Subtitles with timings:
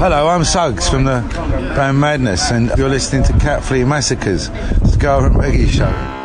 [0.00, 1.20] Hello, I'm Suggs from the
[1.76, 4.46] band Madness, and you're listening to Cat Flea Massacres,
[4.94, 6.19] Ska and Reggae Show.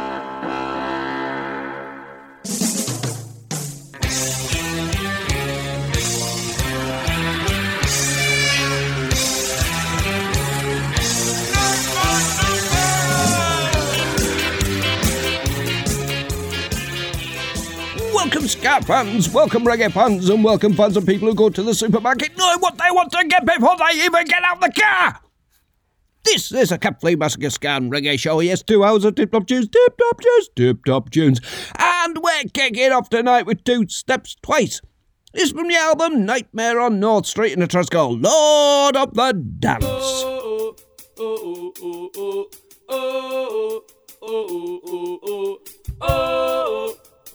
[18.86, 22.60] Fans, welcome, reggae fans, and welcome fans of people who go to the supermarket knowing
[22.60, 25.22] what they want to get before they even get out the car.
[26.24, 28.42] This is a Cat Flea Massacre Scan reggae show.
[28.42, 31.42] Yes, two hours of tip top tunes, tip top tunes, tip top tunes.
[31.80, 34.82] And we're kicking off tonight with two steps twice.
[35.34, 39.34] It's from the album Nightmare on North Street and the trust called Lord of the
[39.34, 39.86] Dance.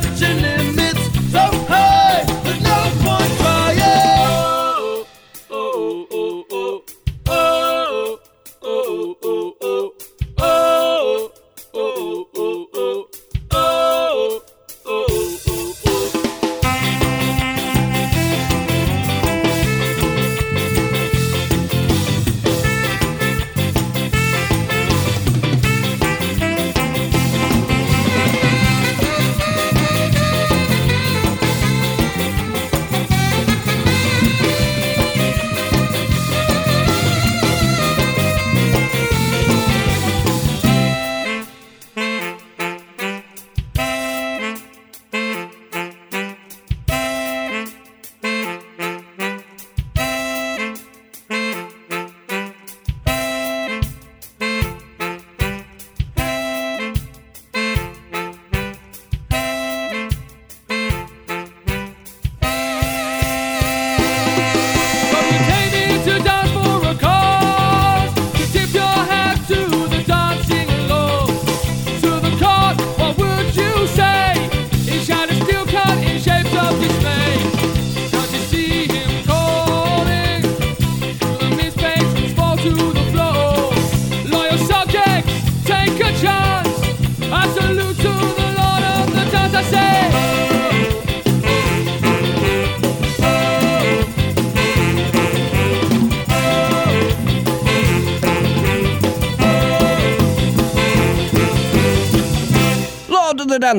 [0.00, 0.77] but he's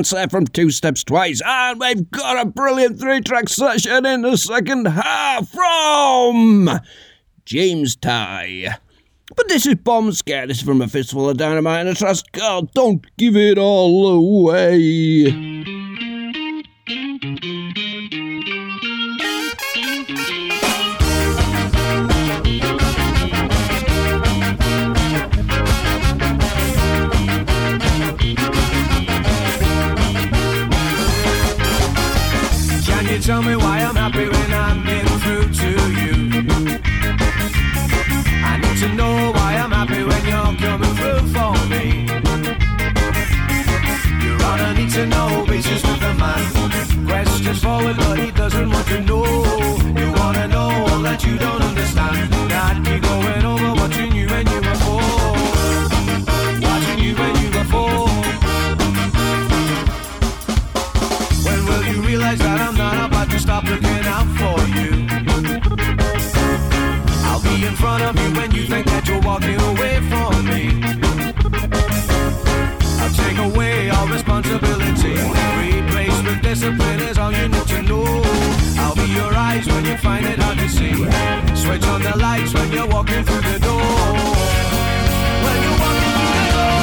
[0.08, 4.38] There from Two Steps Twice, and we've got a brilliant three track session in the
[4.38, 6.80] second half from
[7.44, 8.78] James Ty.
[9.36, 12.32] But this is Bomb Scare, this is from a fistful of dynamite and a trust.
[12.32, 15.49] God, don't give it all away.
[33.10, 36.14] You tell me why I'm happy when I'm in through to you?
[38.44, 42.06] I need to know why I'm happy when you're coming through for me.
[44.22, 47.06] You're on a need to know basis with a man.
[47.08, 49.24] Questions forward, but he doesn't want to know.
[50.00, 52.30] You wanna know all that you don't understand.
[52.50, 53.79] That you're going over
[67.70, 70.62] in front of you when you think that you're walking away from me.
[73.00, 75.14] I'll take away all responsibility.
[75.14, 78.22] Replace with discipline is all you need to know.
[78.82, 80.94] I'll be your eyes when you find it hard to see.
[81.62, 83.90] Switch on the lights when you're walking through the door.
[85.44, 86.74] When you're walking through the door.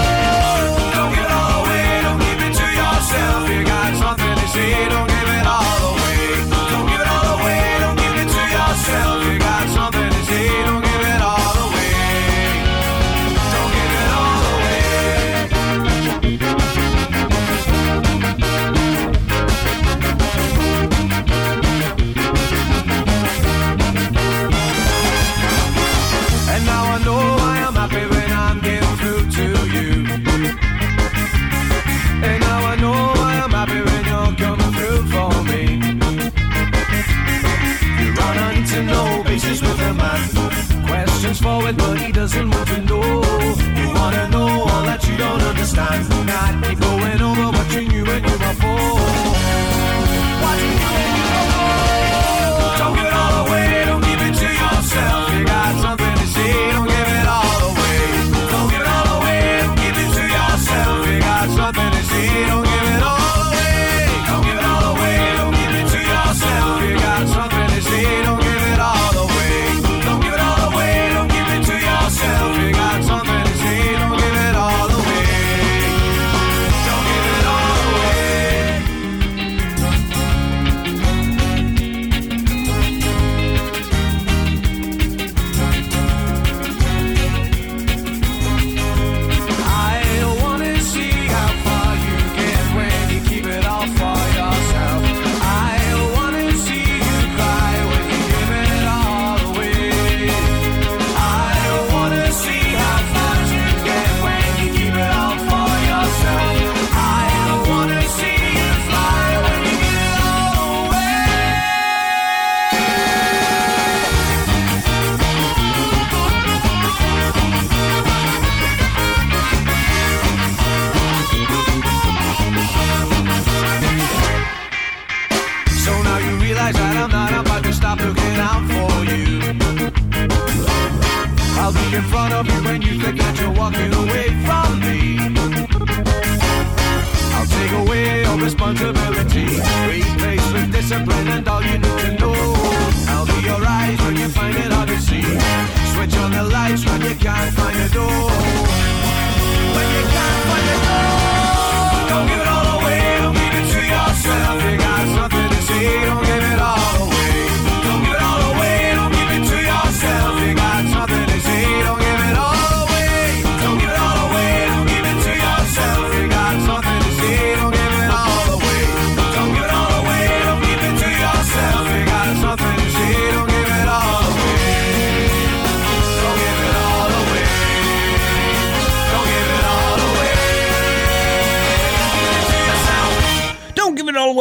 [0.96, 3.42] Don't give it all away, don't keep it to yourself.
[3.52, 6.22] You got something to say, don't give it all away.
[6.72, 9.37] Don't give it all away, don't give it to yourself.
[10.38, 10.87] Say, don't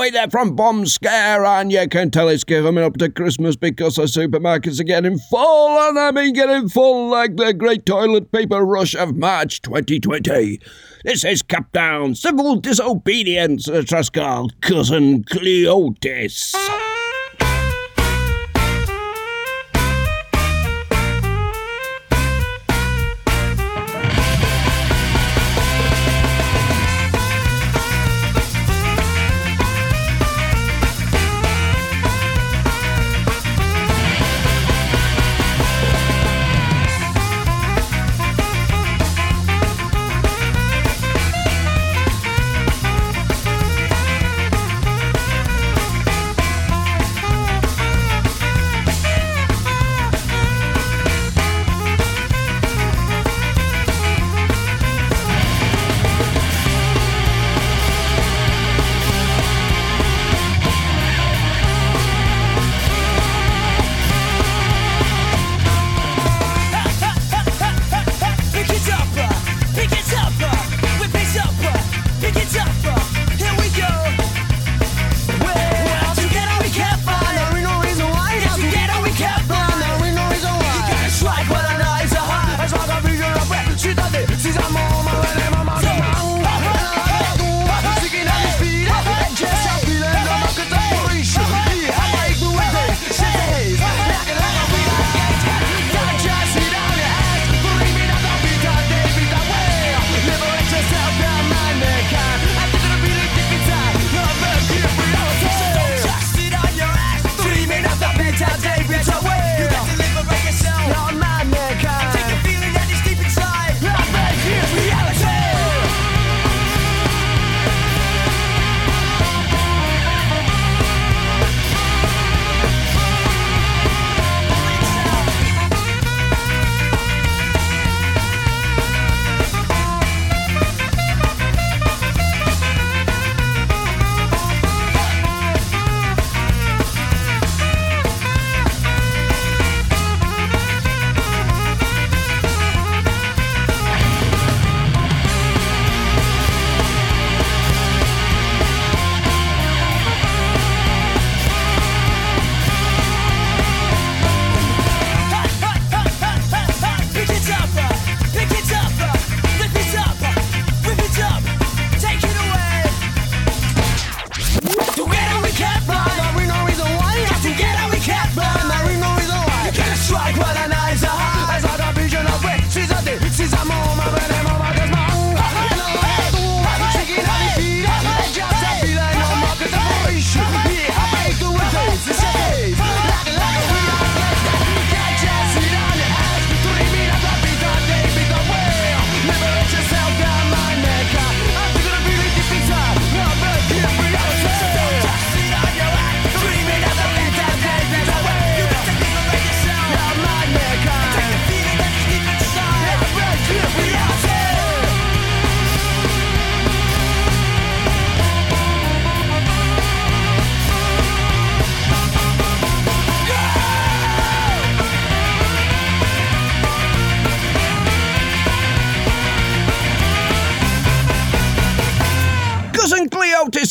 [0.07, 3.97] away there from bomb scare, and you can tell it's coming up to Christmas because
[3.97, 8.65] the supermarkets are getting full, and I mean getting full like the great toilet paper
[8.65, 10.61] rush of March 2020.
[11.05, 16.96] This is Capdown, Civil Disobedients, the trust Cousin Cleotis.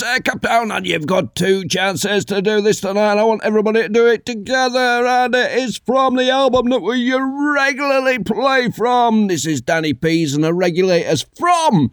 [0.06, 3.18] uh, come down, and you've got two chances to do this tonight.
[3.18, 7.12] I want everybody to do it together, and it is from the album that we
[7.14, 9.28] regularly play from.
[9.28, 11.92] This is Danny Pease and the Regulators from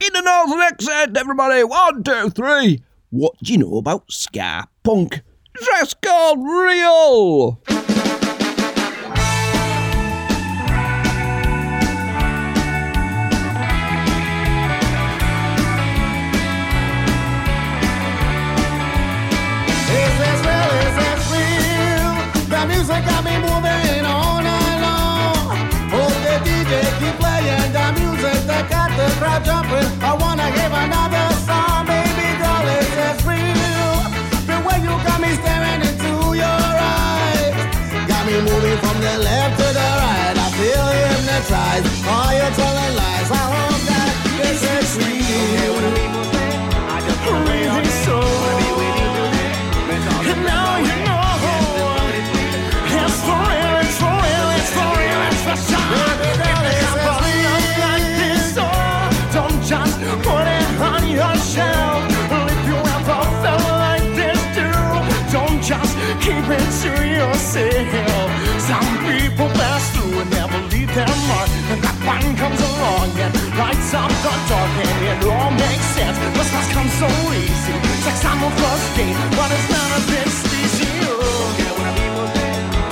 [0.00, 1.64] In the Northern Accent, everybody.
[1.64, 2.82] One, two, three.
[3.10, 5.22] What do you know about Ska Punk?
[5.54, 7.81] Dress called real.
[29.44, 32.62] I wanna give another song, baby girl,
[33.26, 33.92] real.
[34.46, 37.54] The way you got me staring into your eyes,
[38.06, 40.36] got me moving from the left to the right.
[40.36, 42.02] I feel hypnotized.
[42.32, 43.01] You're
[70.94, 71.48] them on.
[71.72, 76.16] And that band comes along and lights up the dark, and it all makes sense.
[76.36, 77.74] Must not come so easy.
[78.04, 80.92] Sex I'm a first date, but it's not a bit sleazy.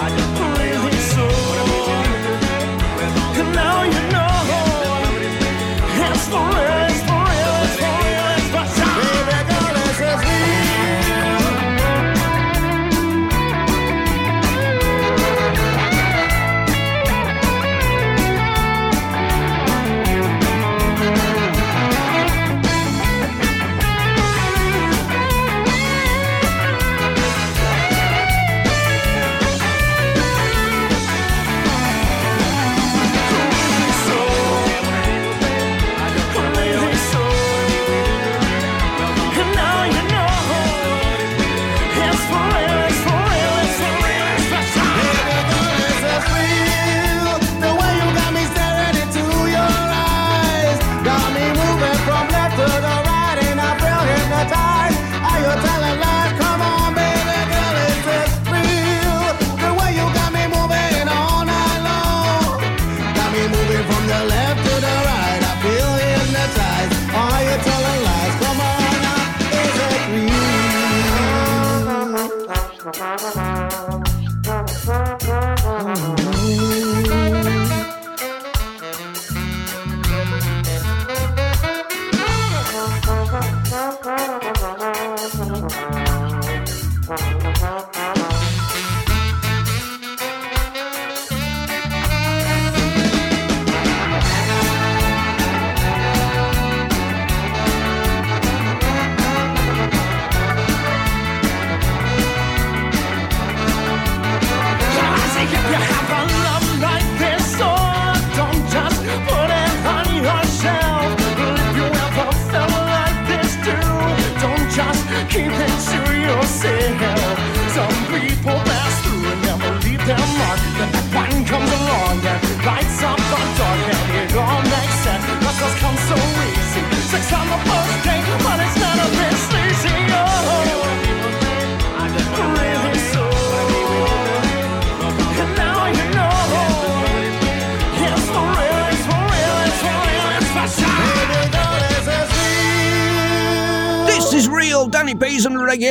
[0.01, 1.27] I just really so.
[3.41, 4.33] And now you know
[6.09, 6.80] it's forever.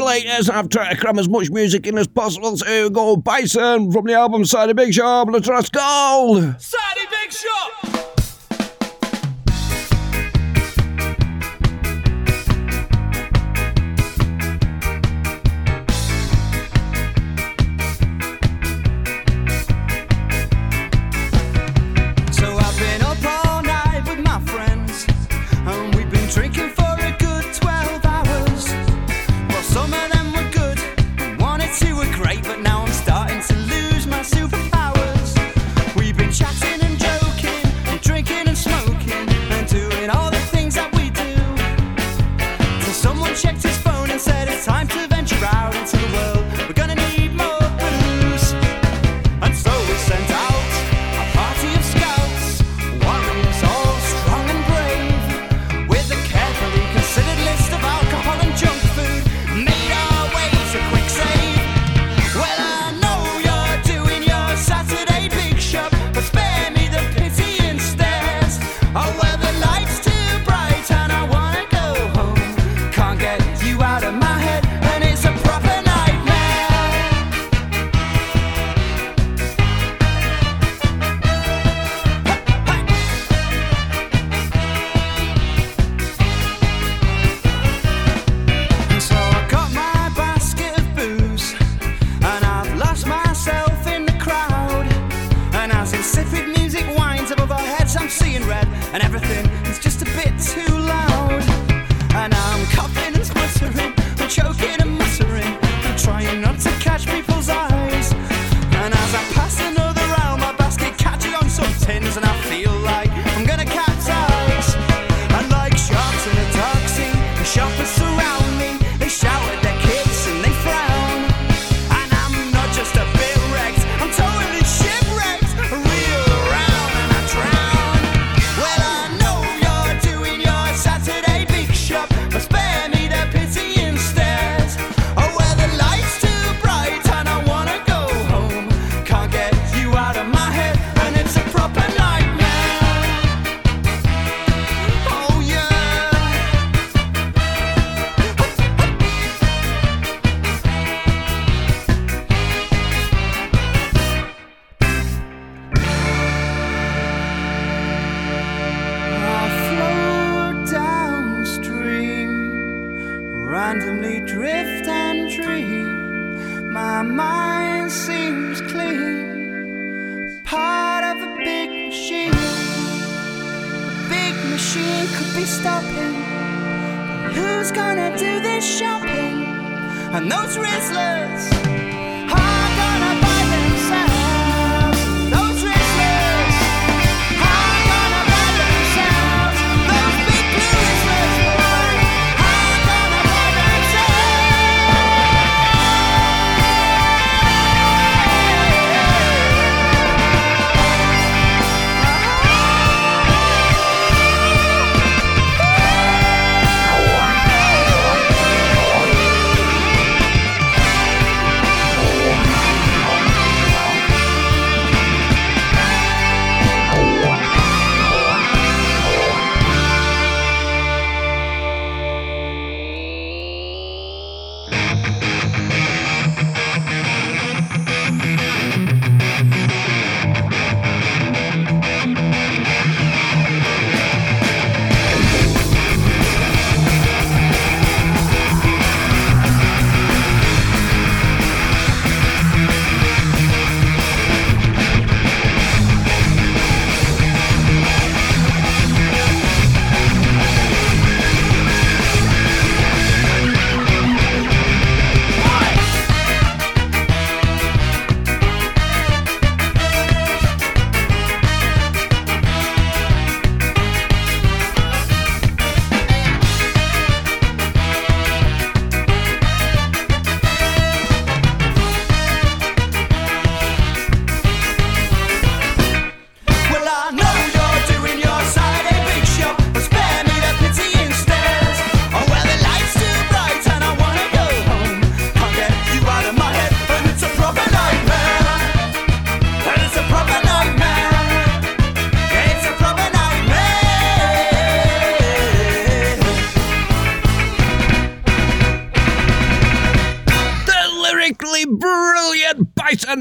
[0.10, 3.16] Latest, I've tried to cram as much music in as possible, so we go.
[3.16, 6.56] Bison from the album Side Big Shop, let's go!
[6.58, 6.80] Side
[7.12, 7.89] Big Shop!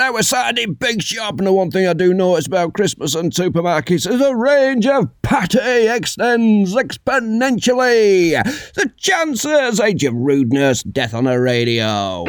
[0.09, 3.31] now a Saturday big shop, and the one thing I do notice about Christmas and
[3.31, 8.43] supermarkets is a range of patty extends exponentially.
[8.75, 12.25] The chances, age of rudeness, death on a radio.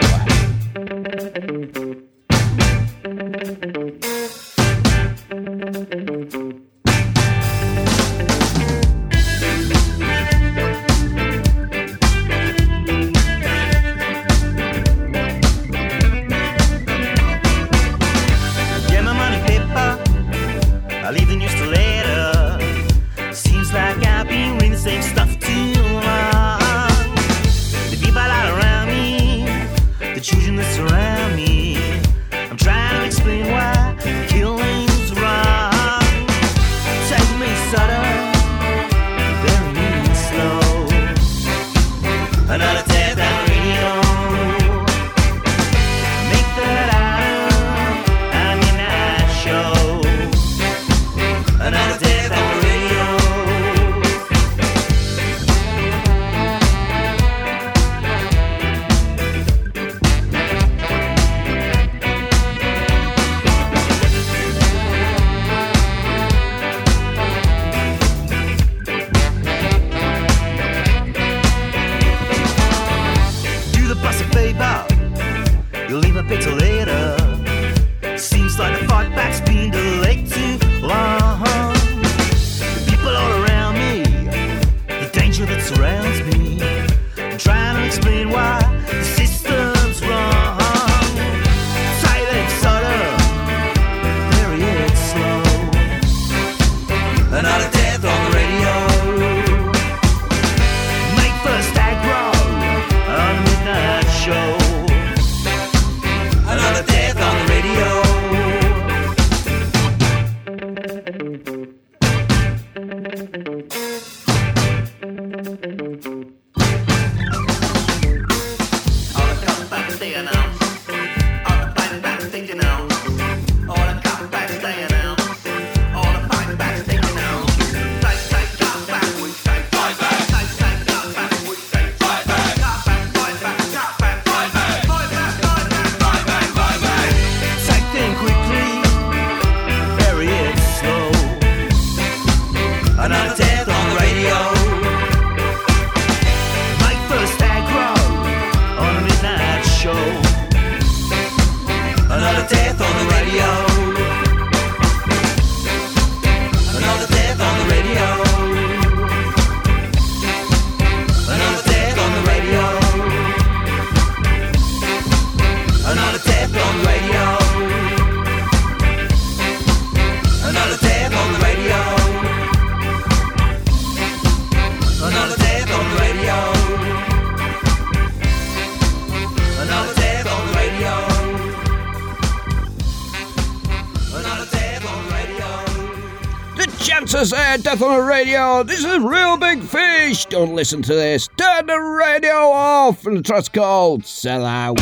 [187.50, 188.62] Yeah, Death on the Radio.
[188.62, 190.28] This is Reel Big Fish.
[190.28, 191.28] Don't listen to this.
[191.36, 193.08] Turn the radio off.
[193.08, 194.78] And the trust called Sell Out.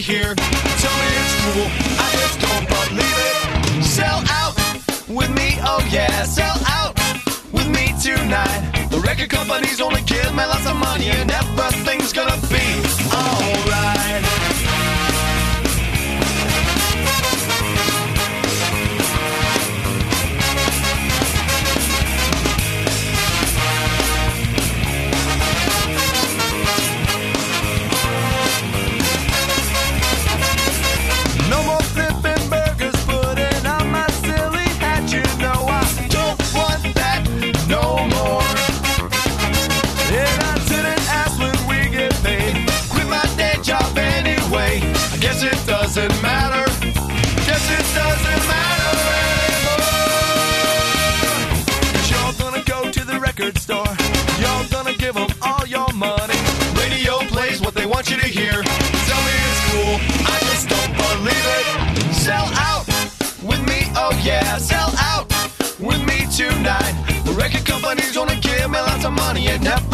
[0.00, 0.34] here.
[0.34, 1.68] Tell me it's cool,
[2.00, 3.84] I just don't believe it.
[3.84, 4.54] Sell out
[5.08, 6.96] with me, oh yeah, sell out
[7.52, 8.88] with me tonight.
[8.90, 12.36] The record companies only give me lots of money and everything's gonna
[67.90, 69.89] Nobody's gonna give me lots of money and that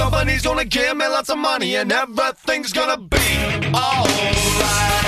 [0.00, 3.18] company's gonna give me lots of money and everything's gonna be
[3.74, 4.99] alright.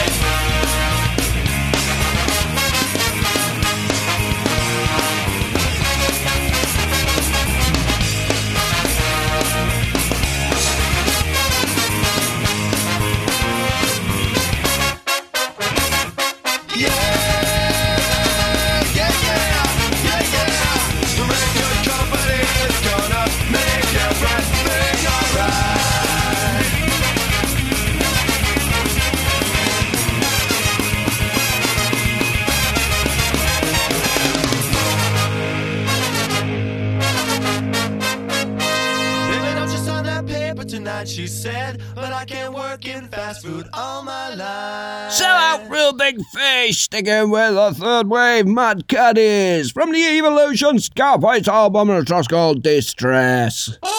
[41.22, 45.12] she said, but I can't work in fast food all my life.
[45.12, 50.80] Sell out Reel Big Fish, sticking with the third wave mad caddies from the Evolution
[50.80, 53.78] Scarface album, and it's just called Distress.
[53.84, 53.91] Oh,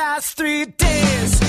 [0.00, 1.39] last three days.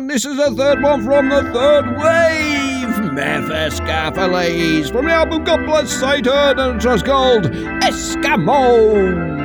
[0.00, 2.88] and this is the third one from the third wave.
[3.12, 7.44] Mephiskapheles from the album God Bless Satan and Trust Gold.
[7.82, 9.39] Eskimo.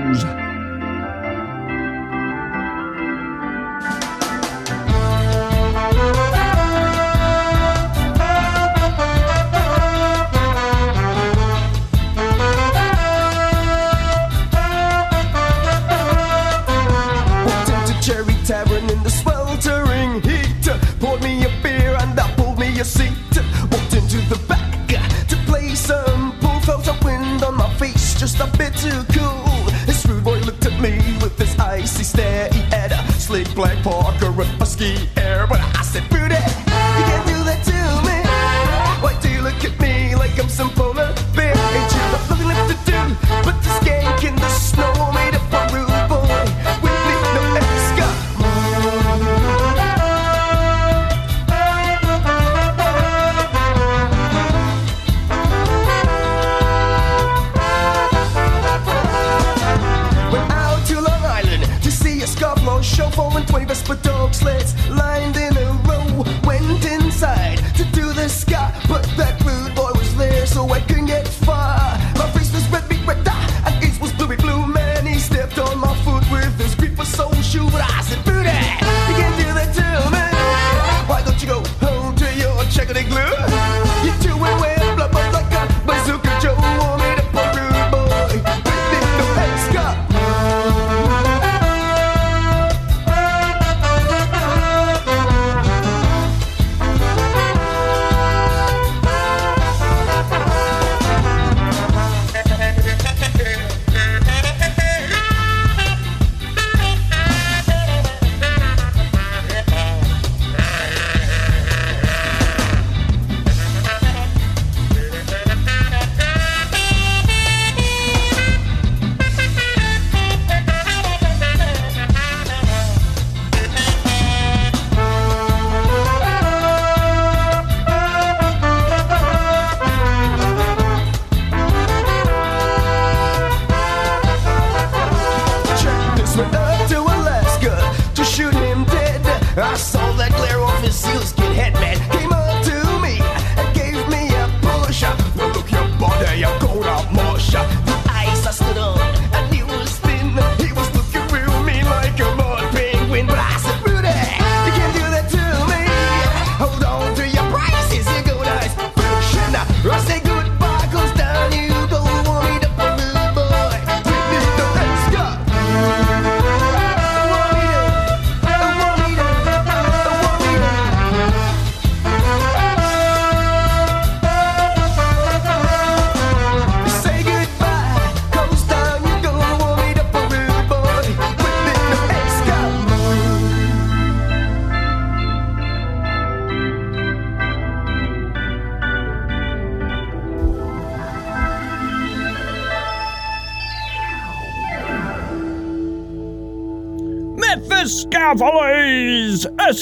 [28.89, 29.63] too cool.
[29.85, 32.49] This rude boy looked at me with his icy stare.
[32.51, 35.09] He had a slick black parker and a ski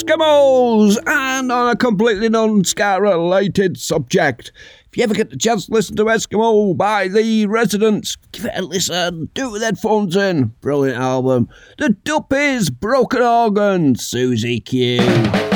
[0.04, 0.98] Eskimos!
[1.08, 4.52] And on a completely non ska related subject.
[4.90, 8.52] If you ever get the chance to listen to Eskimo by The Residents, give it
[8.56, 9.30] a listen.
[9.34, 10.48] Do with headphones in.
[10.62, 11.50] Brilliant album.
[11.78, 15.53] The Duppies, Broken Organ, Susie Q.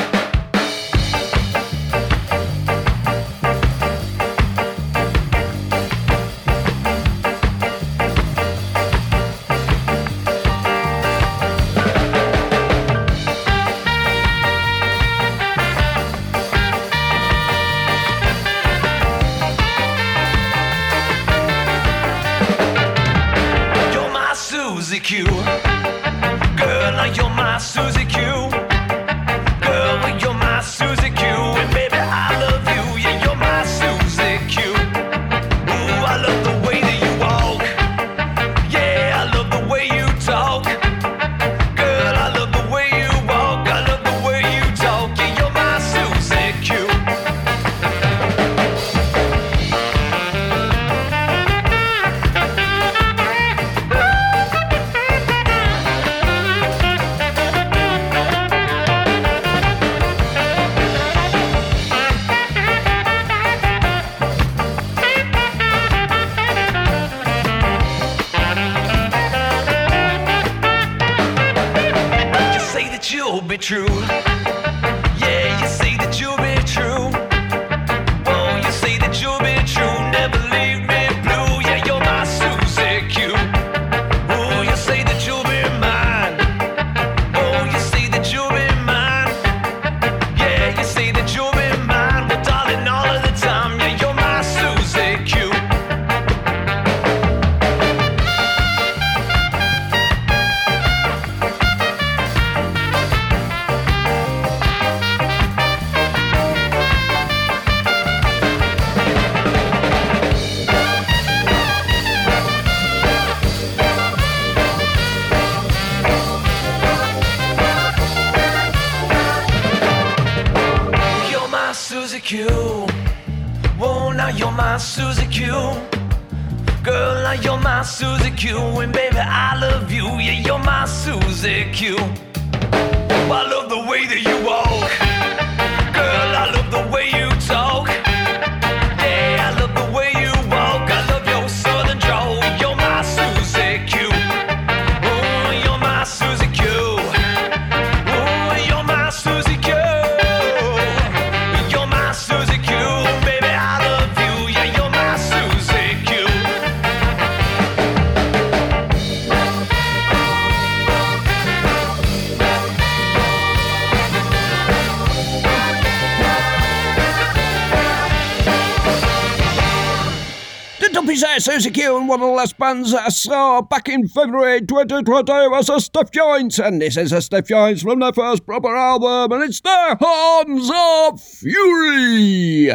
[170.98, 173.88] Don't be there, Susie Q and one of the last bands that I saw back
[173.88, 178.12] in February 2020 was the Stiff Joints, and this is the Stiff Joints from their
[178.12, 182.72] first proper album, and it's the Horns of Fury.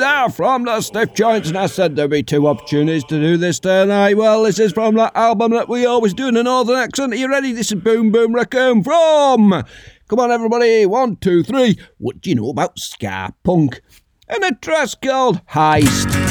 [0.00, 3.60] There from the Stiff Joints, and I said there'd be two opportunities to do this
[3.60, 4.16] tonight.
[4.16, 7.12] Well, this is from that album that we always do in a northern accent.
[7.12, 7.52] Are you ready?
[7.52, 9.64] This is Boom Boom Raccoon from.
[10.08, 10.84] Come on, everybody.
[10.86, 11.78] One, two, three.
[11.98, 13.80] What do you know about ska punk?
[14.28, 16.29] And a track called Heist.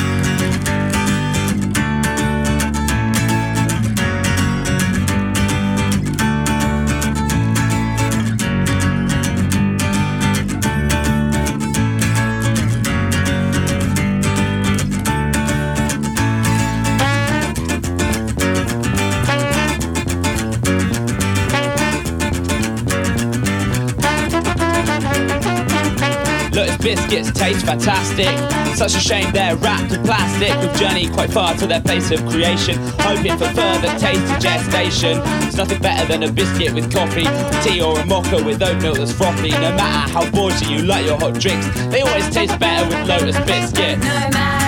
[27.40, 28.28] Taste fantastic.
[28.76, 30.52] Such a shame they're wrapped in plastic.
[30.62, 35.22] We've journeyed quite far to their place of creation, hoping for further tasty gestation.
[35.48, 37.28] It's nothing better than a biscuit with coffee,
[37.64, 39.52] tea or a mocha with oat milk that's frothy.
[39.52, 43.38] No matter how bougie you like your hot drinks, they always taste better with Lotus
[43.46, 44.04] biscuits.
[44.04, 44.59] No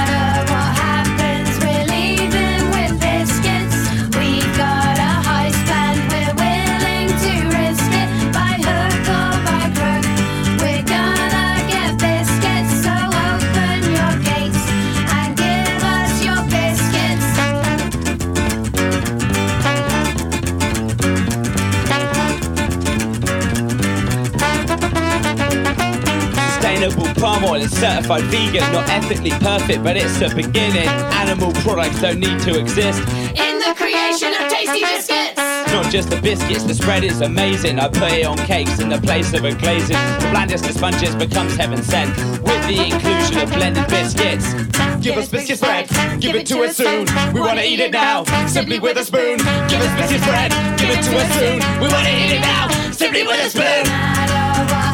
[27.22, 30.90] palm oil is certified vegan, not ethically perfect, but it's a beginning.
[31.22, 33.00] Animal products don't need to exist.
[33.38, 35.38] In the creation of tasty biscuits.
[35.72, 37.78] Not just the biscuits, the spread is amazing.
[37.78, 39.98] I put it on cakes in the place of a glazing.
[40.20, 42.10] The blandest of sponges becomes heaven sent
[42.42, 44.54] with the inclusion of blended biscuits.
[45.00, 47.06] Give us biscuit spread, give it to us soon.
[47.34, 49.38] We wanna eat it now, simply with a spoon.
[49.70, 51.60] Give us biscuit spread, give it to us soon.
[51.82, 54.91] We wanna eat it now, simply with a spoon.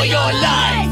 [0.00, 0.88] Biscuits or your life.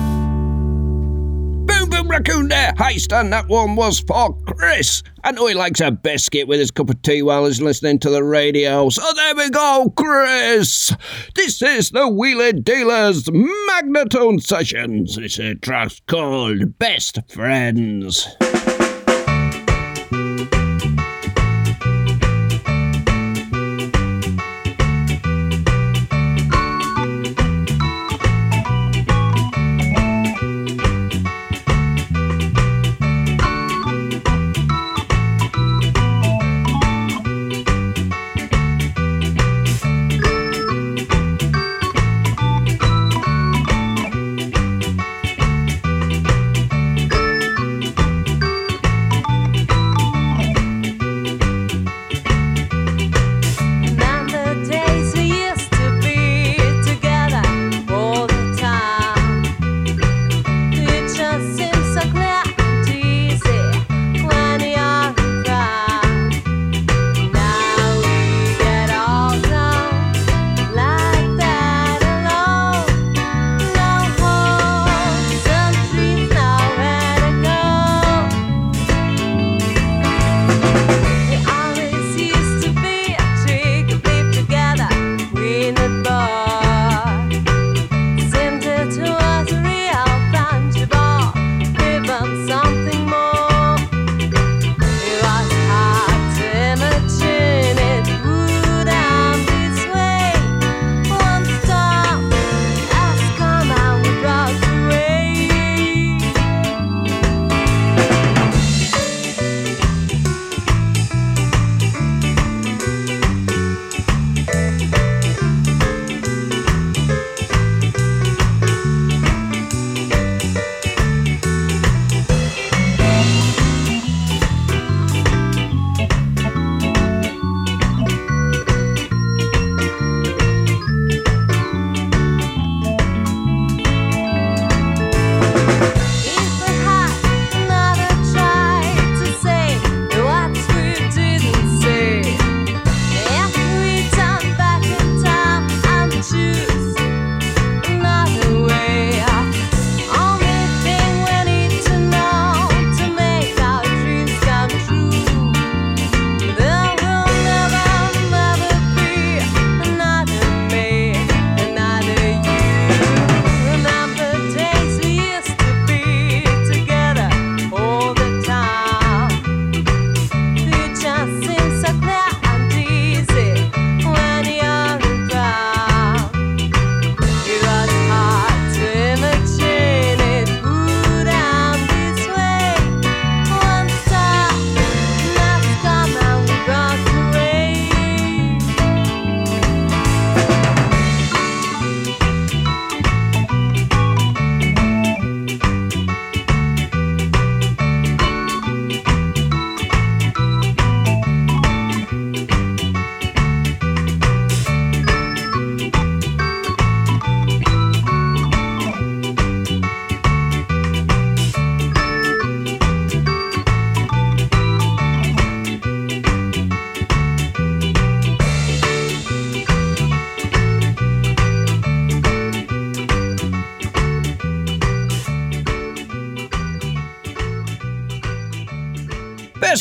[1.67, 5.03] Boom Boom Raccoon there, heist, and that one was for Chris.
[5.25, 8.11] I know he likes a biscuit with his cup of tea while he's listening to
[8.11, 8.89] the radio.
[8.89, 10.95] So there we go, Chris.
[11.35, 15.19] This is the Wheeler Dealers Magnatone Sessions.
[15.19, 18.29] It's a track called Best Friends.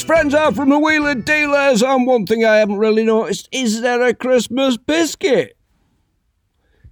[0.08, 4.02] Friends are from the Wheeler Dealers, and one thing I haven't really noticed is there
[4.02, 5.58] a Christmas biscuit?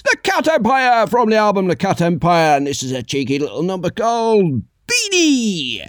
[0.04, 3.64] The Cat Empire from the album The Cat Empire, and this is a cheeky little
[3.64, 5.80] number called Beanie.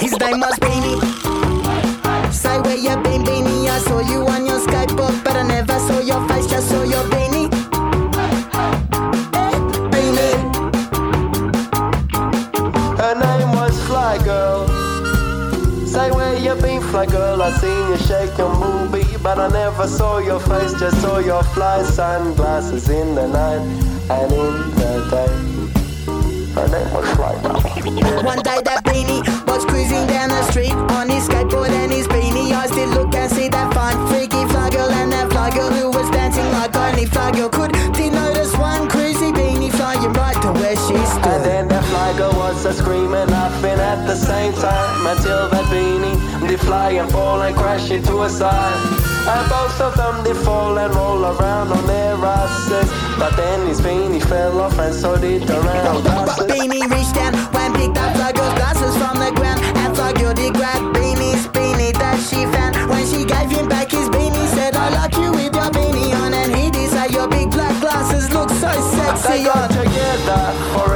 [0.00, 2.32] His name was Beanie.
[2.32, 3.68] Say where you been, Beanie.
[3.68, 5.75] I saw you on your Skype but I never
[16.96, 17.42] Fly Girl.
[17.42, 21.42] I seen you shake your movie, but I never saw your face, just saw your
[21.42, 23.60] fly sunglasses in the night
[24.08, 25.34] and in the day.
[26.56, 27.34] Her name was Fly
[28.24, 32.52] One day that Beanie was cruising down the street on his skateboard and his beanie.
[32.52, 35.90] I still look and see that fine freaky fly girl and that fly girl who
[35.90, 37.85] was dancing like only fly girl could.
[42.86, 46.16] Screaming, laughing at the same time until that beanie
[46.46, 48.78] did fly and fall and crash into a side.
[49.26, 52.88] And both of them did fall and roll around on their asses.
[53.18, 56.46] But then his beanie fell off and so did the round glasses.
[56.46, 59.60] Beanie reached down and picked up Fly Girl's glasses from the ground.
[59.82, 62.76] And Girl did grab Beanie's beanie that she found.
[62.88, 66.32] When she gave him back his beanie, said, I like you with your beanie on.
[66.32, 69.84] And he did say, Your big black glasses look so They sexy got on.
[69.84, 70.95] together forever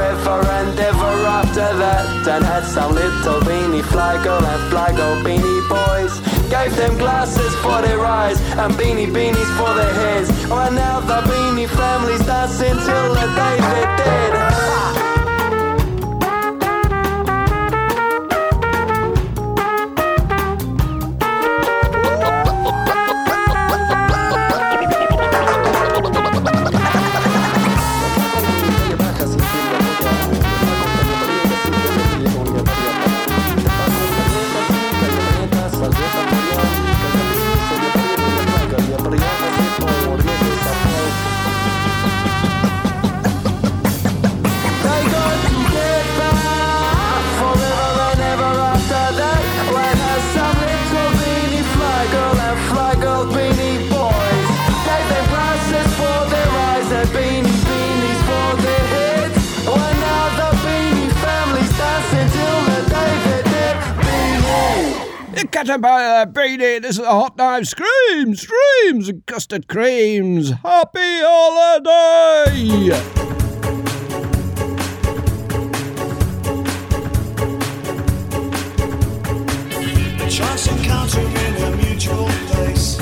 [1.51, 6.19] after that And had some little beanie fly girl and fly girl beanie boys.
[6.49, 10.29] Gave them glasses for their eyes and beanie beanies for their heads.
[10.29, 15.00] And now the beanie family's dancing till the day they're dead
[65.61, 67.67] Cat Empire uh, Beanie, this is a hot knife.
[67.67, 70.49] Screams, screams, and custard creams.
[70.49, 72.89] Happy holiday!
[80.27, 82.99] Chance in a mutual place.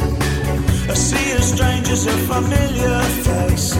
[0.90, 3.78] A sea of strangers, a familiar face.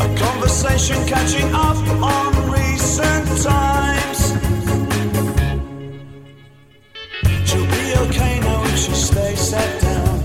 [0.00, 4.21] A conversation catching up on recent times.
[8.82, 10.18] She stays sat down.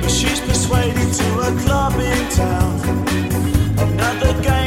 [0.00, 2.74] But she's persuaded to a club in town.
[3.78, 4.61] Another gain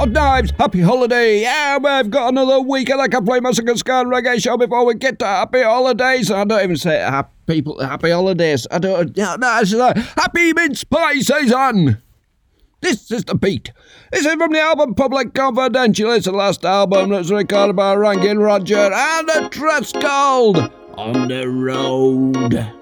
[0.00, 1.42] Hot Knives, happy holiday.
[1.42, 5.18] Yeah, we've got another week of the Complete Massacre Scan Reggae Show before we get
[5.18, 6.30] to happy holidays.
[6.30, 8.66] I don't even say happy people, happy holidays.
[8.70, 11.98] I don't, no, it's like, happy mince pie season.
[12.80, 13.72] This is the beat.
[14.10, 16.12] This is from the album Public Confidential.
[16.12, 20.56] It's the last album that's recorded by Ranking Roger and the trust called
[20.96, 22.79] On the Road.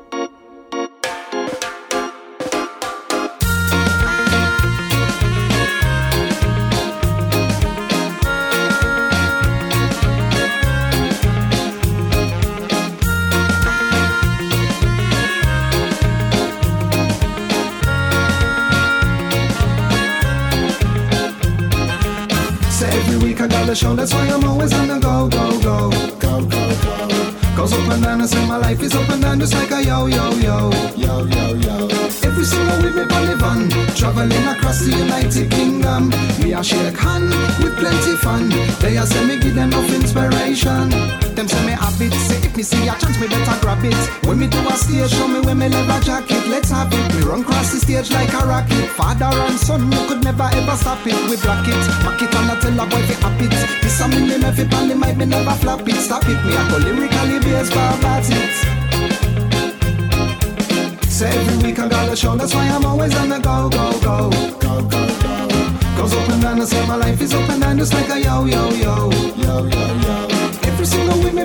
[29.38, 31.88] And just like a yo, yo, yo, yo, yo, yo.
[32.26, 36.10] Every single with me on the van, traveling across the United Kingdom.
[36.42, 37.30] Me a shake hand
[37.62, 38.48] with plenty fun.
[38.80, 40.90] They a say me give them enough inspiration.
[41.34, 43.94] Them say me habit, say if me see a chance, me better grab it.
[44.26, 47.14] When me do a stage, show me when me leather jacket, let's have it.
[47.14, 48.88] Me run cross the stage like a rocket.
[48.98, 51.14] Father and son, you could never ever stop it.
[51.30, 53.54] We block it, back it and I tell a boy fi up it.
[53.82, 56.00] This a me name every band, might me never flap it.
[56.02, 58.77] Stop it, me a go lyrically based for about it.
[61.18, 63.90] Say every week I got a show, that's why I'm always on the go, go,
[63.98, 65.48] go, go, go, go.
[65.96, 68.20] Goes up and down, I say my life is up and down just like a
[68.20, 69.87] yo, yo, yo, yo, yo,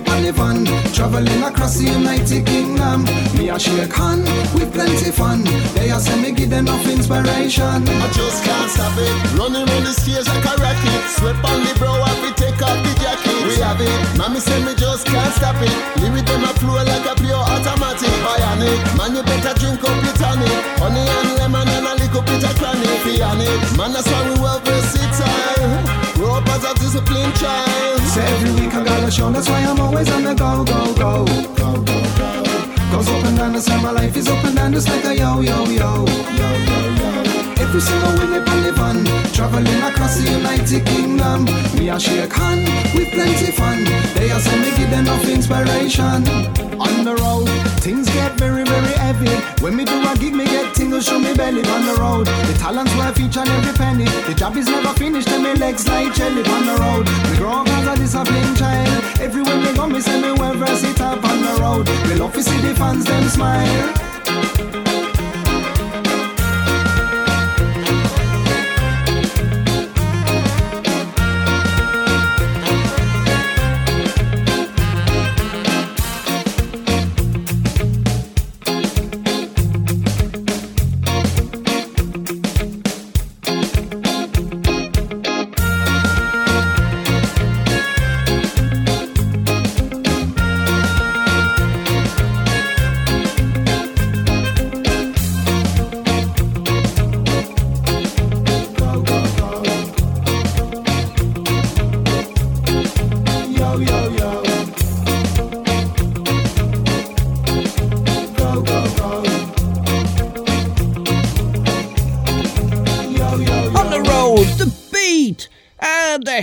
[0.01, 3.03] me the van, traveling across the United Kingdom.
[3.37, 5.43] Me a shake hand with plenty fun.
[5.75, 7.83] They a say me give them enough inspiration.
[7.85, 9.13] I just can't stop it.
[9.37, 11.03] Running on the stairs like a rocket.
[11.13, 13.37] Sweat on the brow, I fi take off the jacket.
[13.45, 14.17] We have it.
[14.17, 15.75] Mommy say me just can't stop it.
[16.01, 18.13] Lyric them a flow like a pure automatic.
[18.25, 18.79] Bionic.
[18.97, 20.57] Man, you better drink up your tonic.
[20.81, 22.97] Honey and lemon and a little bit of chronic.
[23.05, 23.77] Bionic.
[23.77, 26.03] Man, that's why we well versatile.
[26.24, 27.99] Grow up as a disciplined child.
[28.13, 30.93] Say every week I got a show, that's why I'm always on the go, go,
[30.95, 32.95] go, go, go, go.
[32.95, 35.17] Goes up and down, I say my life is up and down just like a
[35.17, 36.05] yo, yo, yo,
[36.39, 37.43] yo, yo, yo.
[37.59, 41.43] Every single with me on the van, traveling across the United Kingdom.
[41.76, 43.84] Me a shake hand with plenty fun.
[44.15, 46.62] They a say me give them enough inspiration.
[46.80, 47.47] On the road,
[47.82, 49.30] things get very, very heavy.
[49.63, 52.26] When me do a gig, me get tingles show me belly on the road.
[52.26, 54.05] The talents where I feature every penny.
[54.05, 57.05] The job is never finished, and me legs like jelly on the road.
[57.30, 59.03] Me grow up as a disciplined child.
[59.19, 61.24] Everywhere me go, me say me well up.
[61.24, 61.88] on the road.
[62.09, 64.03] Me love to see the fans them smile.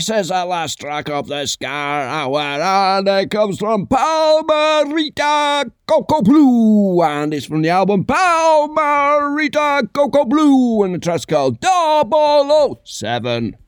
[0.01, 6.23] This is the last track of the Ska Hour, and it comes from Palmerita Coco
[6.23, 13.59] Blue, and it's from the album Palmerita Coco Blue, and the track's called 007.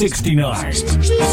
[0.00, 1.27] 1969.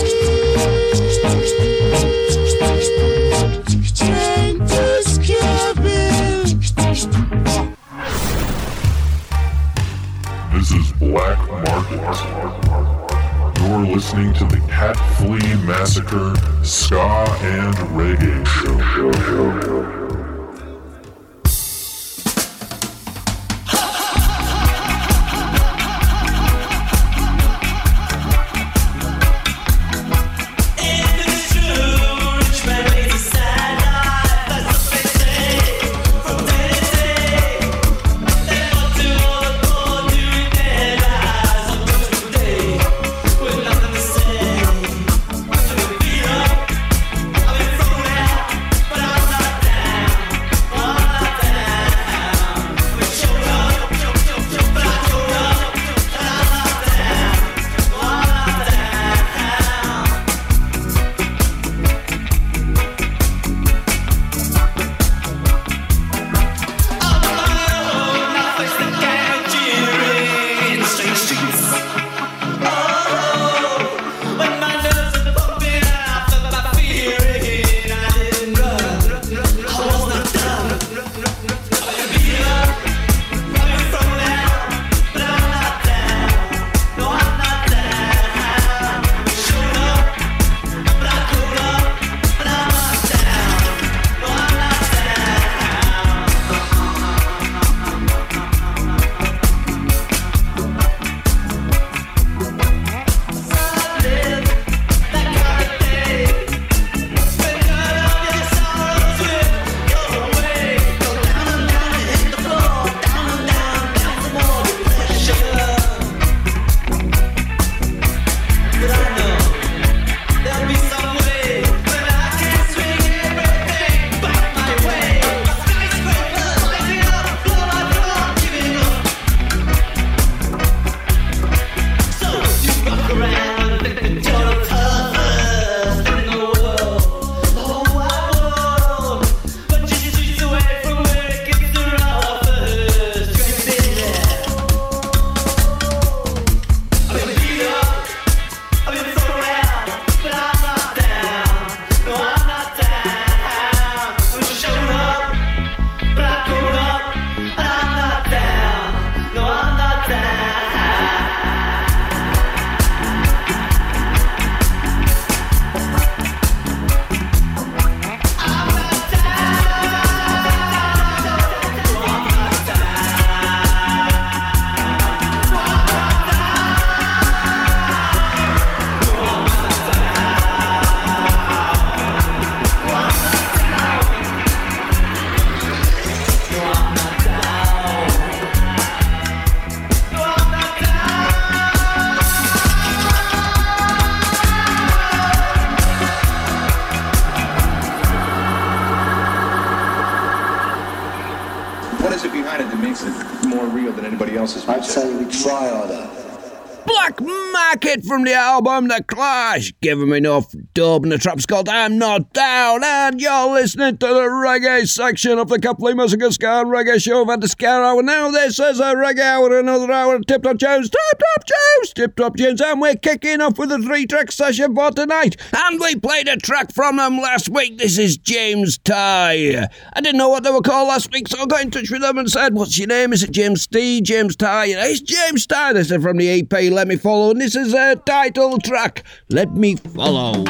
[208.66, 209.74] From the album The Clash.
[209.82, 212.84] Give 'em enough dub and the trap's called I'm Not Down.
[212.84, 217.22] And you're listening to the reggae section of the Copley Massacre Ska and Reggae Show
[217.30, 218.04] of the Ska Hour.
[218.04, 221.94] Now this is a reggae hour, another hour of Tip Top Tunes, Tip Top Tunes,
[221.94, 222.36] Tip Top.
[222.38, 225.38] And we're kicking off with a three track session for tonight.
[225.56, 227.78] And we played a track from them last week.
[227.78, 229.70] This is James Ty.
[229.94, 232.02] I didn't know what they were called last week, so I got in touch with
[232.02, 233.14] them and said, What's your name?
[233.14, 234.02] Is it James T?
[234.02, 234.66] James Ty?
[234.68, 235.72] It's James Ty.
[235.74, 237.32] This is from the EP Let Me Follow.
[237.32, 240.44] And this is a title track, Let Me Follow.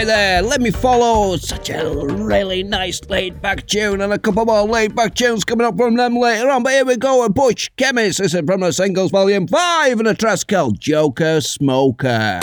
[0.00, 1.36] Hi there, let me follow.
[1.36, 5.66] Such a really nice laid back tune, and a couple more laid back tunes coming
[5.66, 6.62] up from them later on.
[6.62, 8.18] But here we go a Bush Chemist.
[8.18, 12.40] This is from the singles volume 5 and a track called Joker Smoker.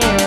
[0.00, 0.21] sure.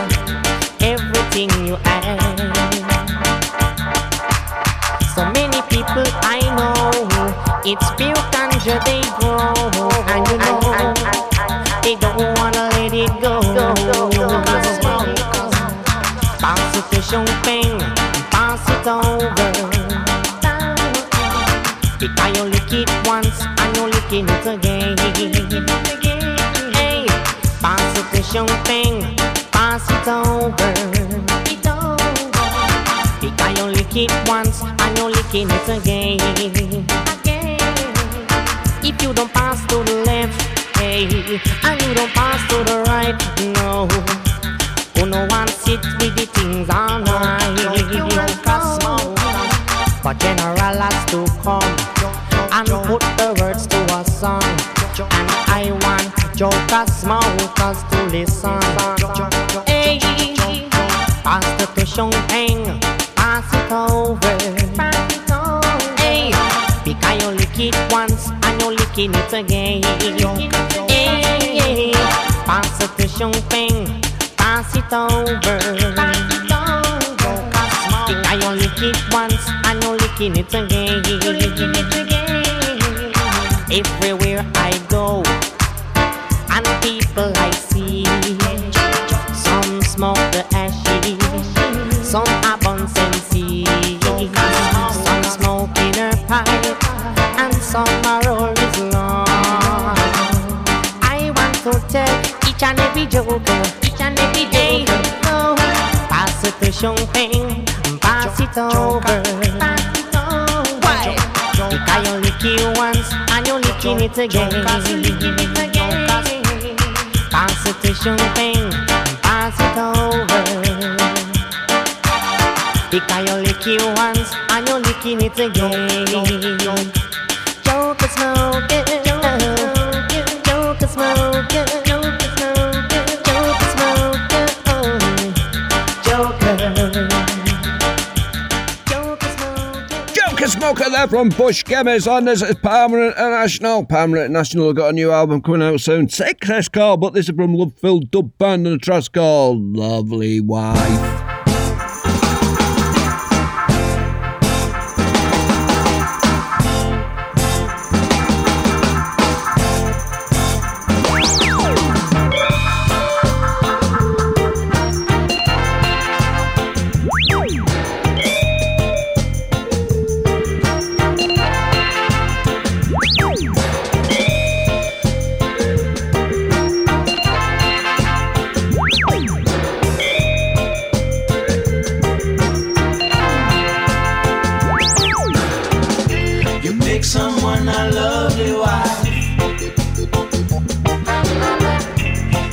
[141.16, 143.86] from Bush Gemmers on this is Pama International.
[143.86, 146.10] Pama International have got a new album coming out soon.
[146.10, 150.42] Success call, but this is from Love Filled Dub Band and a track called Lovely
[150.42, 151.15] Wife.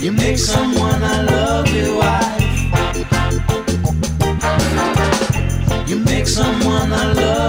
[0.03, 1.69] You make someone I love.
[5.89, 7.42] You make someone I love.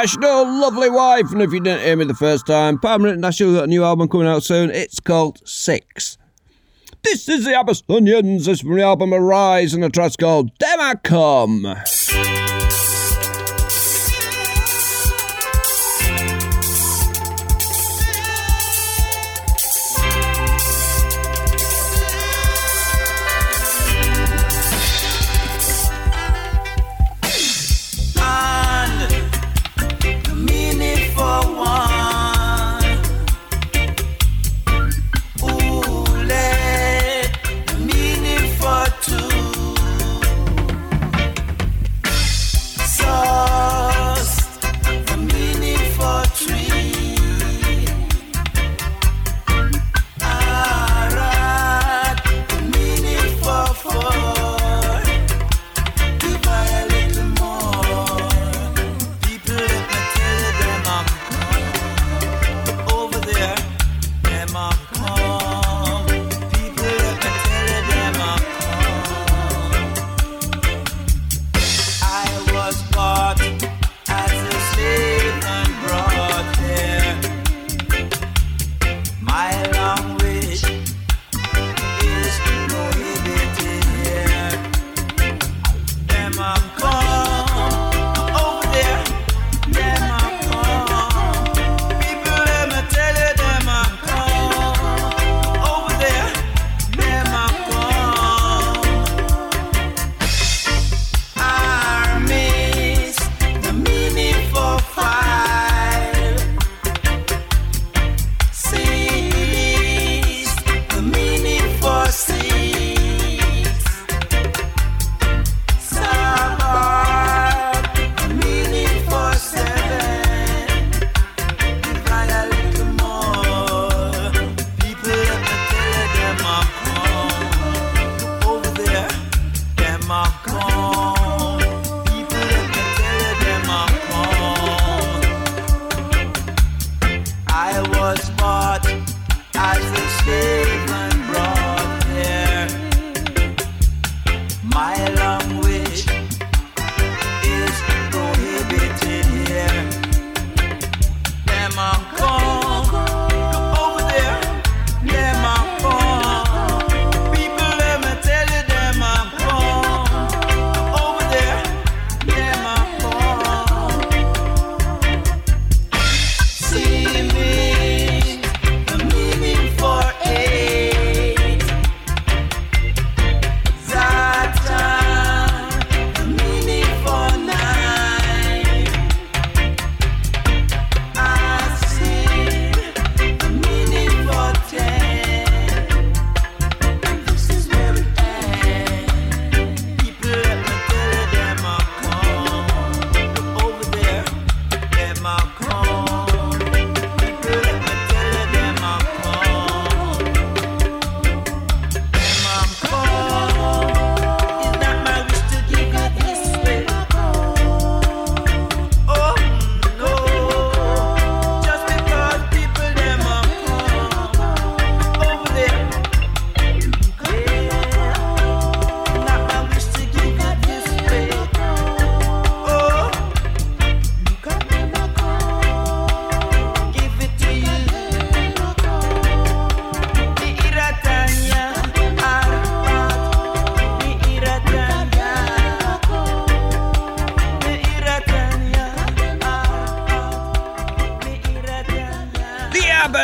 [0.00, 1.30] National, lovely wife.
[1.30, 4.08] And if you didn't hear me the first time, Pama International got a new album
[4.08, 4.70] coming out soon.
[4.70, 6.16] It's called Six.
[7.02, 8.46] This is the Abyssinians.
[8.46, 12.49] This is from the album Arise and a track called Demacom.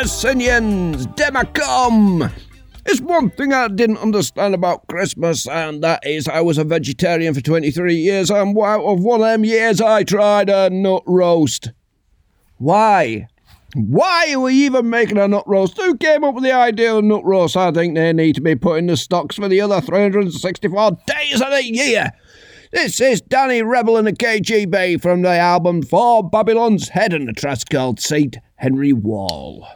[0.07, 2.31] Abyssinians, Demacom.
[2.87, 7.35] It's one thing I didn't understand about Christmas, and that is I was a vegetarian
[7.35, 11.73] for 23 years, and out of one of them years I tried a nut roast.
[12.59, 13.27] Why?
[13.75, 15.77] Why are we even making a nut roast?
[15.77, 17.57] Who came up with the idea of nut roast?
[17.57, 21.41] I think they need to be put in the stocks for the other 364 days
[21.41, 22.13] of the year.
[22.71, 27.33] This is Danny Rebel and the KGB from the album For Babylon's Head and the
[27.33, 28.37] track's called St.
[28.55, 29.67] Henry Wall.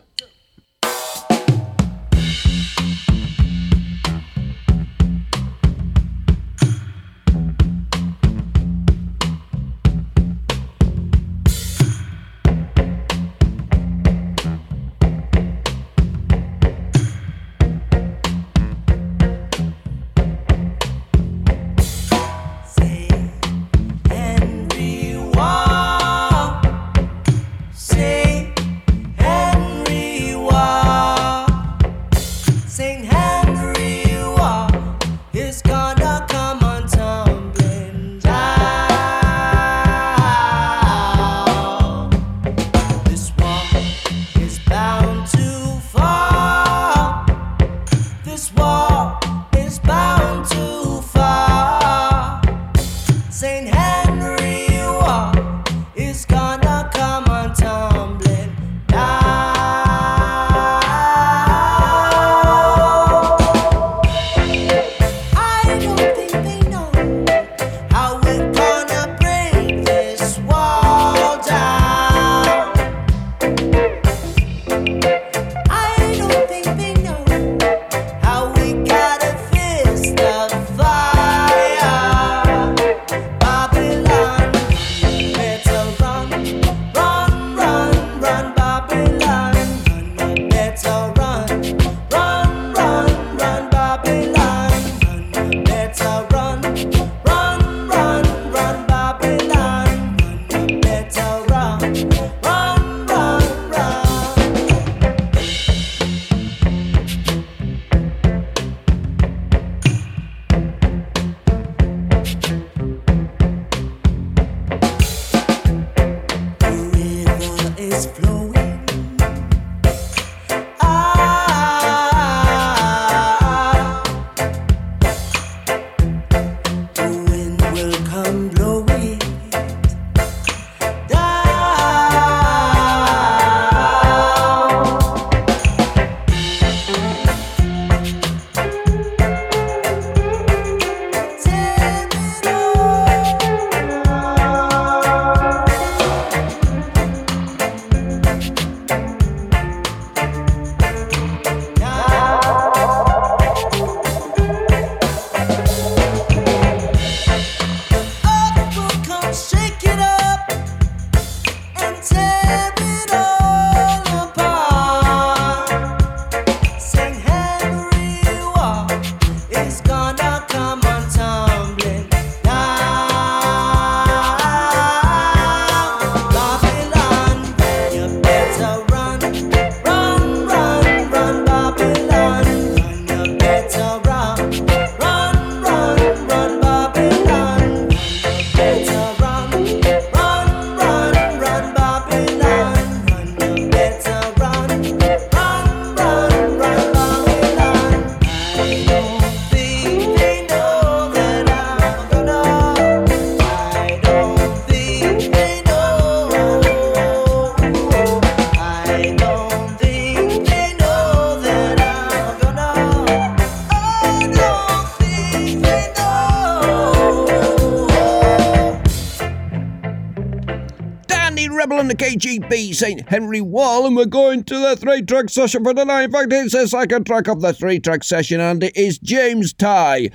[222.50, 223.08] KGB, St.
[223.08, 226.04] Henry Wall, and we're going to the three track session for tonight.
[226.04, 229.52] In fact, it's the second track of the three track session, and it is James
[229.52, 230.10] Ty.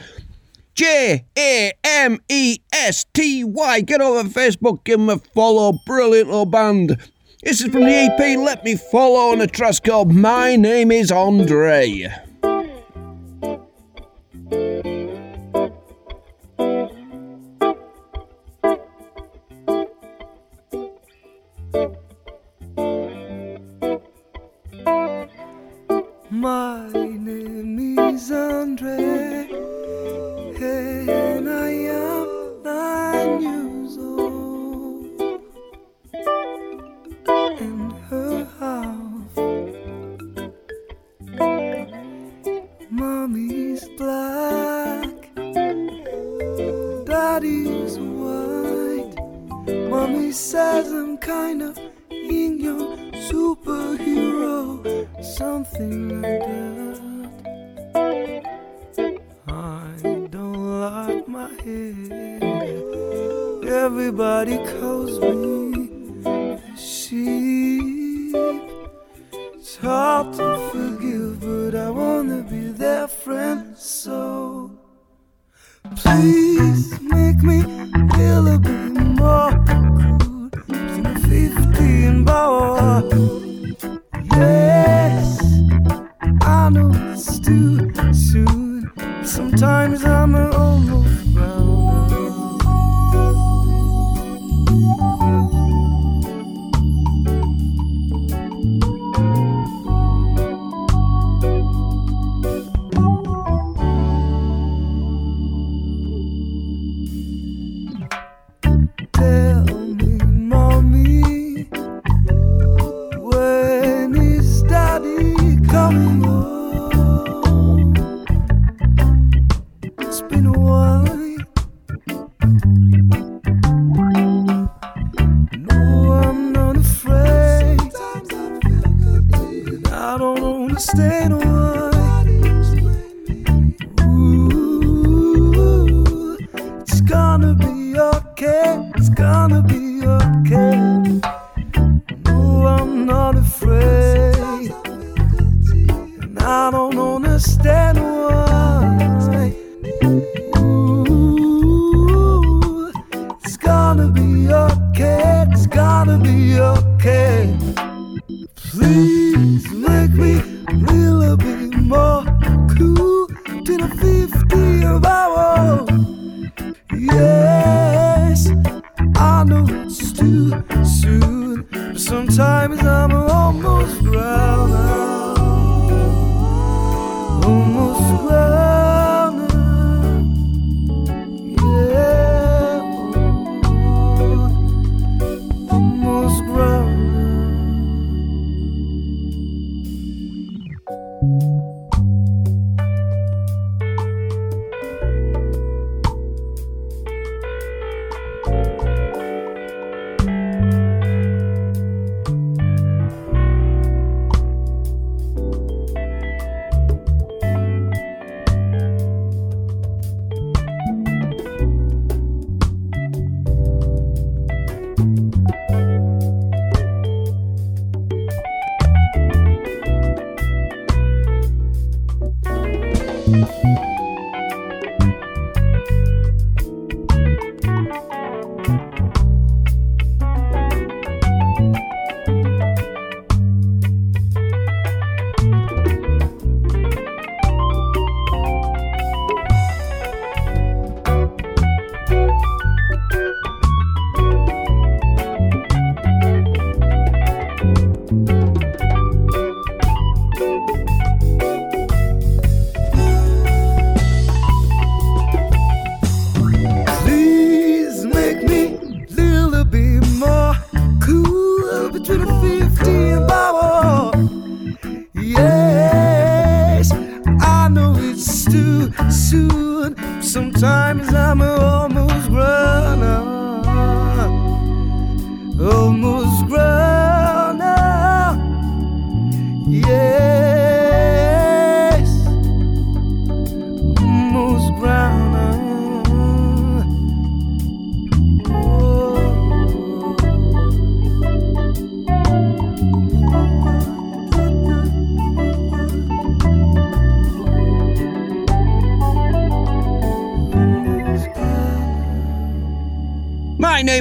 [0.73, 3.81] J A M E S T Y.
[3.81, 5.79] Get over Facebook, give him a follow.
[5.85, 6.97] Brilliant little band.
[7.43, 11.11] This is from the EP Let Me Follow on a trust called My Name is
[11.11, 12.24] Andre.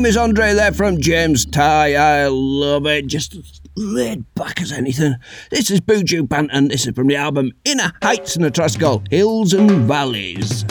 [0.05, 1.95] name is Andre there from James Ty.
[1.95, 3.07] I love it.
[3.07, 5.15] Just laid back as anything.
[5.51, 6.69] This is Buju Banton.
[6.69, 10.67] this is from the album Inna Heights and a Trust called Hills and Valleys.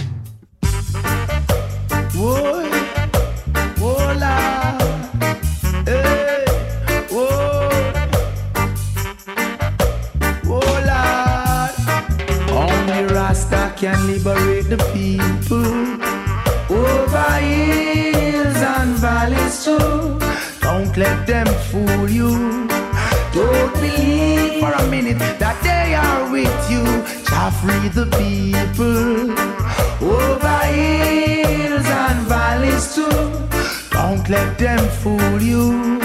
[2.14, 2.70] Whoa,
[13.78, 15.23] can liberate the peace.
[28.06, 29.32] the people
[30.02, 33.10] oh, over hills and valleys too.
[33.92, 36.00] Don't let them fool you.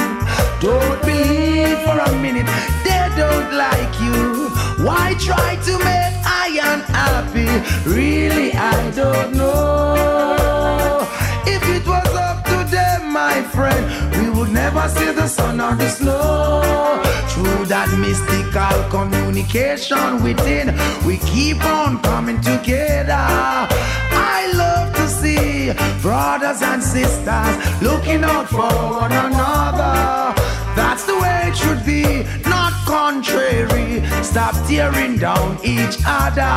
[0.61, 2.47] Don't believe for a minute
[2.85, 4.49] they don't like you.
[4.85, 7.51] Why try to make I am happy?
[7.89, 11.07] Really, I don't know.
[11.47, 13.83] If it was up to them, my friend,
[14.17, 17.08] we would never see the sun or the snow.
[17.39, 20.75] Through that mystical communication within,
[21.07, 23.15] we keep on coming together.
[23.15, 28.67] I love to see brothers and sisters looking out for
[29.03, 30.35] one another.
[30.75, 34.03] That's the way it should be, not contrary.
[34.25, 36.55] Stop tearing down each other.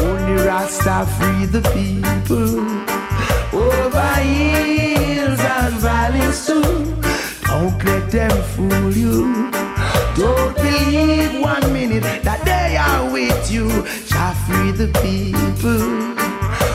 [0.00, 2.56] Only Rasta free the people.
[3.52, 6.96] Over hills and valleys too.
[7.44, 9.71] Don't let them fool you.
[10.92, 13.66] Believe one minute that they are with you.
[14.04, 15.88] Shall free the people.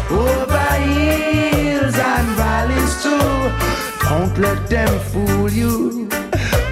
[0.10, 3.30] Over hills and valleys too.
[4.10, 6.10] Don't let them fool you.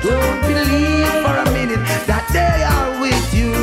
[0.01, 3.53] Don't believe for a minute that they are with you.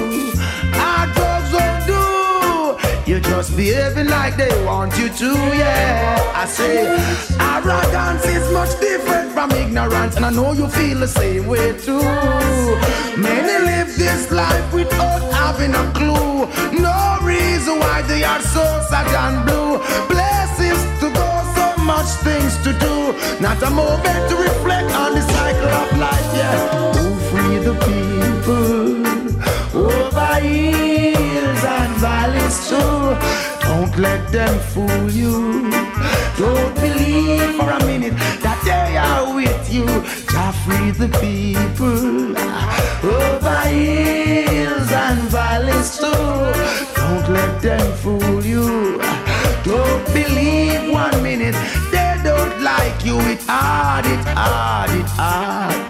[0.78, 3.10] Our drugs won't do.
[3.10, 6.32] You're just behaving like they want you to, yeah.
[6.36, 6.86] I say,
[7.50, 12.00] arrogance is much different from ignorance, and I know you feel the same way too.
[13.20, 13.51] Many
[14.02, 16.34] this life without having a clue.
[16.88, 19.78] No reason why they are so sad and blue.
[20.12, 22.94] Places to go, so much things to do.
[23.46, 26.58] Not a moment to reflect on the cycle of life, yeah.
[26.96, 29.12] Who free the people
[29.86, 33.02] over hills and valleys too.
[33.68, 35.70] Don't let them fool you.
[36.42, 39.86] Don't believe for a minute that they are with you.
[40.32, 42.41] Jah free the people
[43.04, 46.12] over hills and valleys too.
[46.94, 49.00] Don't let them fool you.
[49.64, 51.56] Don't believe one minute
[51.90, 53.18] they don't like you.
[53.20, 55.81] It hard, it hard, it hard.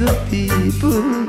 [0.00, 1.28] The people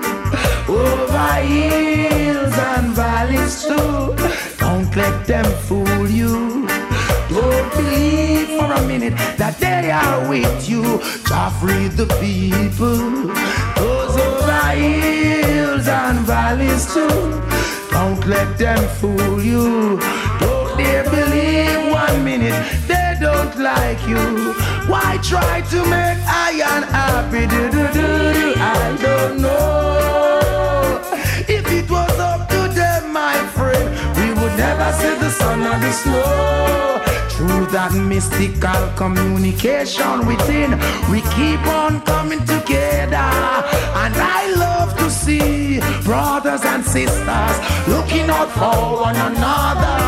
[0.70, 4.16] oh, over hills and valleys too.
[4.60, 6.68] Don't let them fool you.
[7.28, 10.84] Don't believe for a minute that they are with you.
[11.28, 13.28] Jah free the people.
[13.76, 17.18] Those over hills and valleys too.
[17.92, 20.00] Don't let them fool you.
[20.40, 22.56] Don't they believe one minute
[22.88, 24.54] they don't like you.
[24.88, 27.48] Why try to make I unhappy?
[27.48, 28.11] Do, do, do, do.
[28.74, 31.02] I don't know.
[31.58, 33.88] If it was up to them, my friend,
[34.18, 37.02] we would never see the sun or the snow.
[37.36, 40.72] Through that mystical communication within,
[41.12, 43.30] we keep on coming together.
[44.04, 47.56] And I love to see brothers and sisters
[47.88, 50.00] looking out for one another.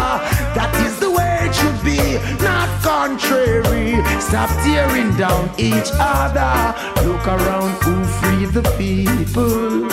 [0.55, 1.02] That is
[1.43, 4.03] the it should be, not contrary.
[4.19, 6.75] Stop tearing down each other.
[7.05, 9.85] Look around who free the people.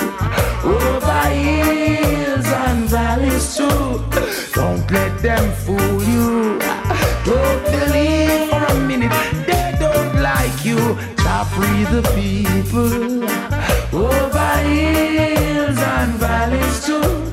[0.64, 4.04] Over hills and valleys too.
[4.54, 6.58] Don't let them fool you.
[7.24, 9.12] Don't believe for a minute
[9.46, 10.78] they don't like you.
[11.16, 13.24] Jah free the people.
[13.98, 17.32] Over hills and valleys too.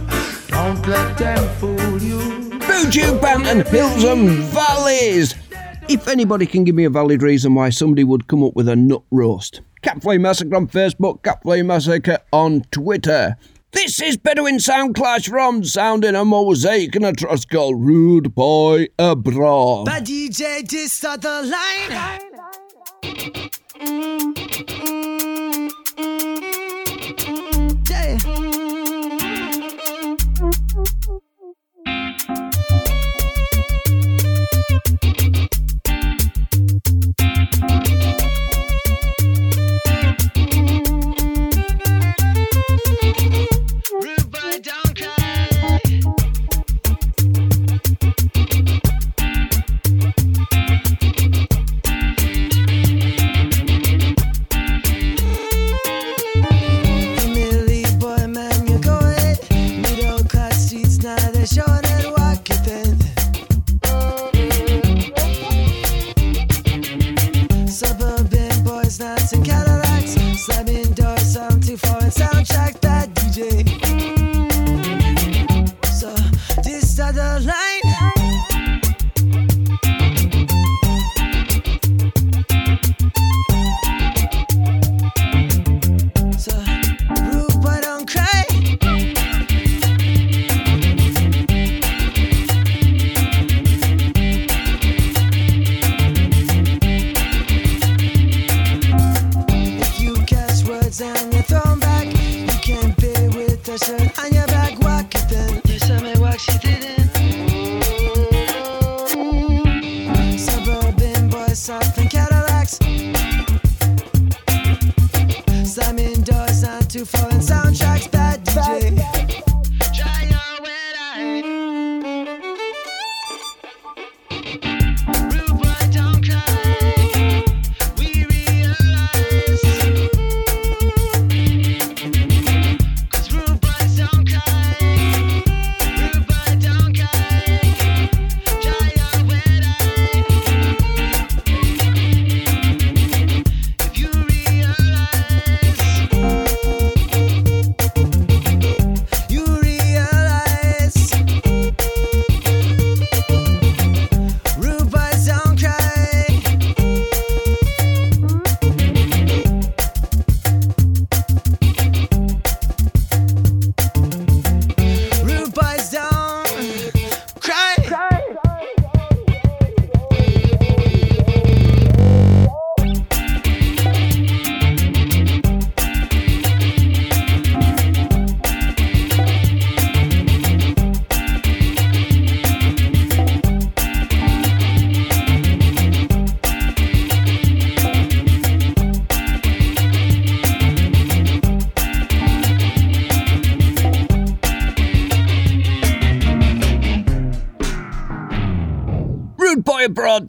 [0.50, 2.47] Don't let them fool you.
[2.78, 5.34] Buju Banton, Hills and Valleys.
[5.90, 8.76] If anybody can give me a valid reason why somebody would come up with a
[8.76, 13.36] nut roast, Catflea Massacre on Facebook, Catflea Massacre on Twitter.
[13.72, 19.88] This is Bedouin Soundclash from Sounding a Mosaic and a trust called Rude Boy Abroad.
[19.88, 21.90] But DJ, this other line.
[25.98, 26.44] Yeah.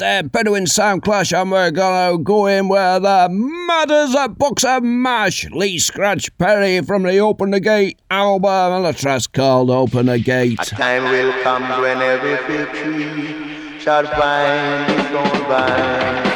[0.01, 5.51] We Bedouin Soundclash and we're gonna go in where the mad as a box mash.
[5.51, 10.20] Lee Scratch Perry from the Open the Gate album and the track's called Open the
[10.20, 10.61] Gate.
[10.61, 12.37] A Time will come when every
[12.81, 16.28] tree shall find its own vine.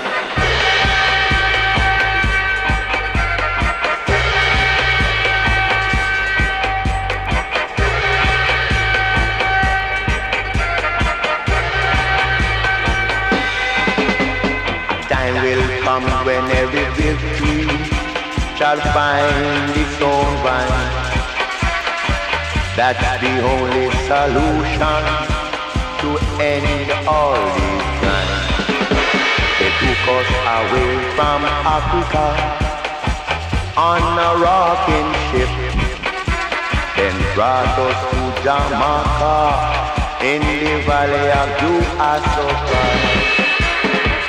[16.01, 16.89] When every
[17.37, 17.69] tree
[18.57, 20.89] shall find its own vine.
[22.77, 25.03] That's the only solution
[26.01, 26.09] to
[26.41, 28.49] end all these crimes.
[29.59, 31.45] They took us away from
[31.77, 32.27] Africa
[33.77, 35.53] on a rocking ship,
[36.97, 39.37] then brought us to Jamaica
[40.25, 43.12] in the valley of Duasoka.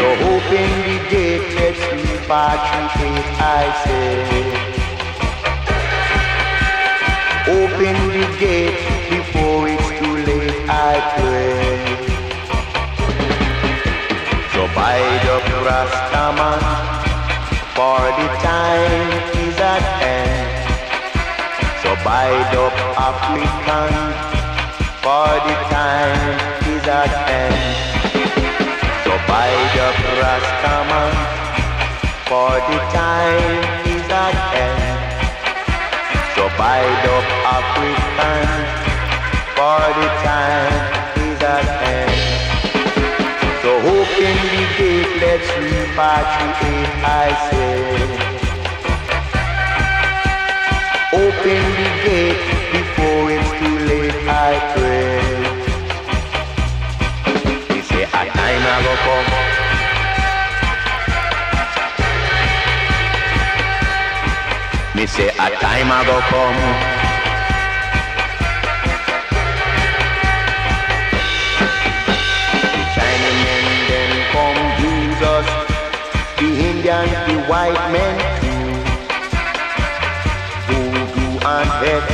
[0.03, 4.11] So open the gate, let's repatriate, I say.
[7.47, 11.87] Open the gate before it's too late, I pray.
[14.51, 16.61] So bide up, Rastaman,
[17.71, 19.09] for the time
[19.47, 20.67] is at hand.
[21.81, 22.75] So bide up,
[23.07, 23.93] African,
[24.99, 27.92] for the time is at hand.
[29.33, 31.13] So bide up, Rastaman,
[32.29, 35.01] for the time is at hand.
[36.35, 37.27] So bide up
[37.57, 38.47] African,
[39.57, 40.77] for the time
[41.25, 42.13] is at hand.
[43.63, 47.77] So open the gate, let's repatriate, I say.
[51.11, 55.22] Open the gate before it's too late, I pray.
[65.03, 66.59] Me say a time I go come.
[74.79, 75.47] Use us.
[76.39, 78.63] The Indians, the white men too.
[80.67, 82.05] Voodoo and hex.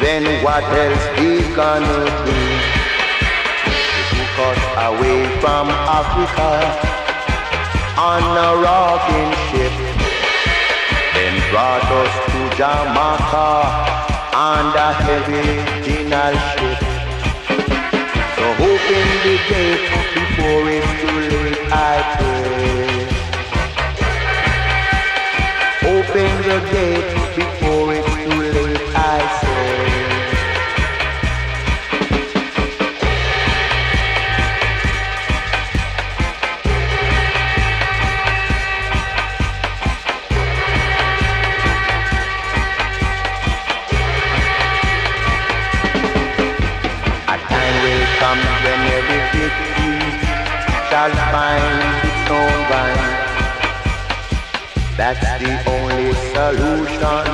[0.00, 2.40] Then what else they gonna do?
[4.08, 6.50] Took us away from Africa
[8.00, 9.69] on a rocking ship
[11.50, 13.50] brought us to Jamaica
[14.72, 15.46] the heavy
[15.84, 16.78] dinner ship.
[18.36, 22.90] So open the gate before it's too late, I pray.
[25.90, 27.19] Open the gate
[51.00, 53.08] shall find its own vine.
[54.98, 57.24] That's the only solution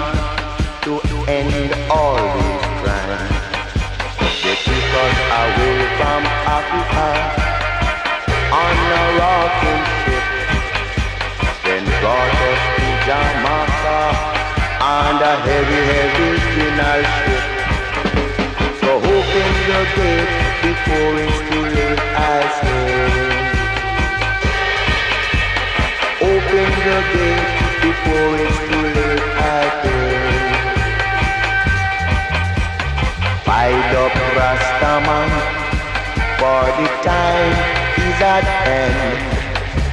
[0.84, 0.92] to
[1.26, 3.32] end all these crimes.
[4.42, 6.22] They took us away from
[6.56, 7.08] Africa
[8.62, 10.26] on a rocking ship,
[11.64, 14.00] then brought us to Jamaica
[14.94, 17.44] on a heavy, heavy dinner ship.
[18.80, 20.32] So open the gate
[20.62, 23.25] before it's too late, I say.
[26.46, 26.70] Open
[27.82, 29.18] before it's too late,
[29.82, 30.46] say.
[33.42, 35.30] Fight up, Rastaman,
[36.38, 37.50] for the time
[37.98, 39.18] is at hand.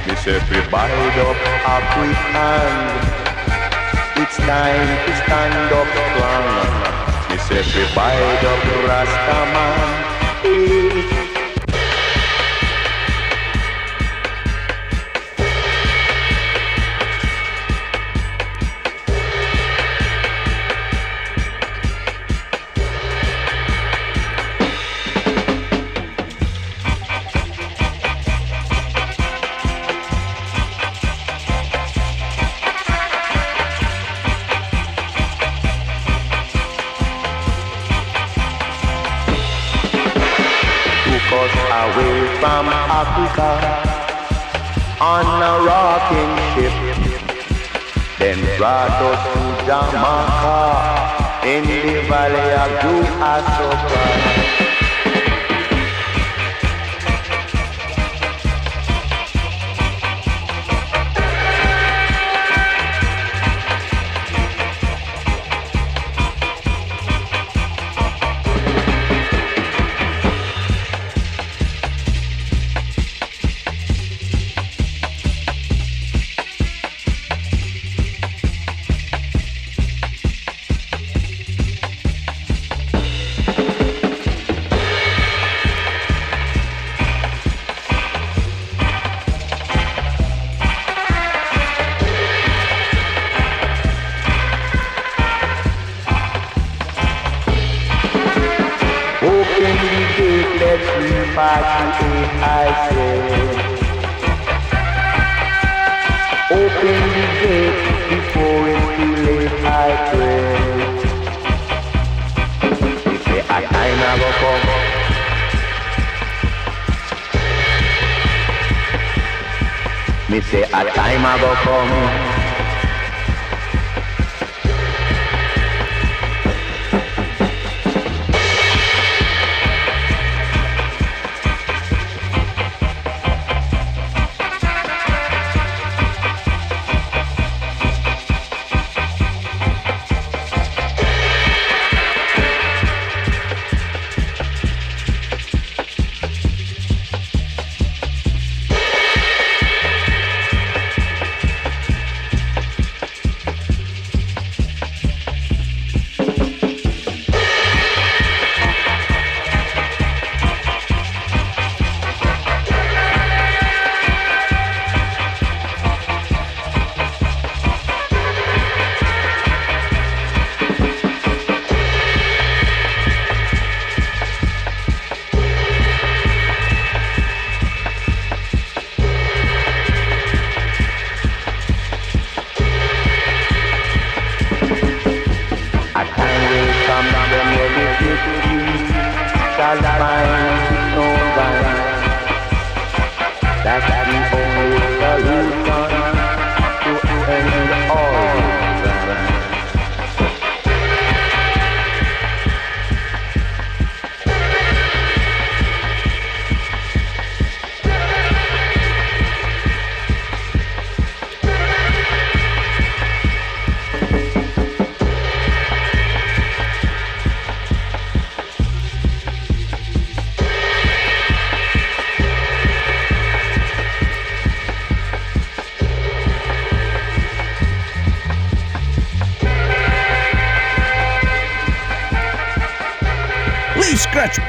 [0.06, 0.94] Miss everybody
[1.26, 1.38] up,
[1.74, 2.70] African.
[4.22, 6.46] It's time to stand up strong.
[7.30, 9.80] Miss everybody up, Rastaman.
[52.68, 54.73] Valley of Duasoka.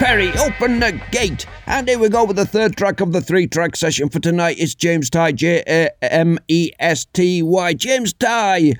[0.05, 1.47] Perry, open the gate.
[1.65, 4.57] And here we go with the third track of the three track session for tonight.
[4.59, 7.73] It's James Ty, J A M E S T Y.
[7.73, 8.73] James Ty.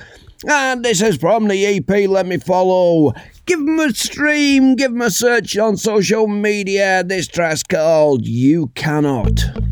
[0.48, 3.14] And this is from the EP Let Me Follow.
[3.48, 7.04] Give them a stream, give them a search on social media.
[7.04, 9.65] This track's called You Cannot.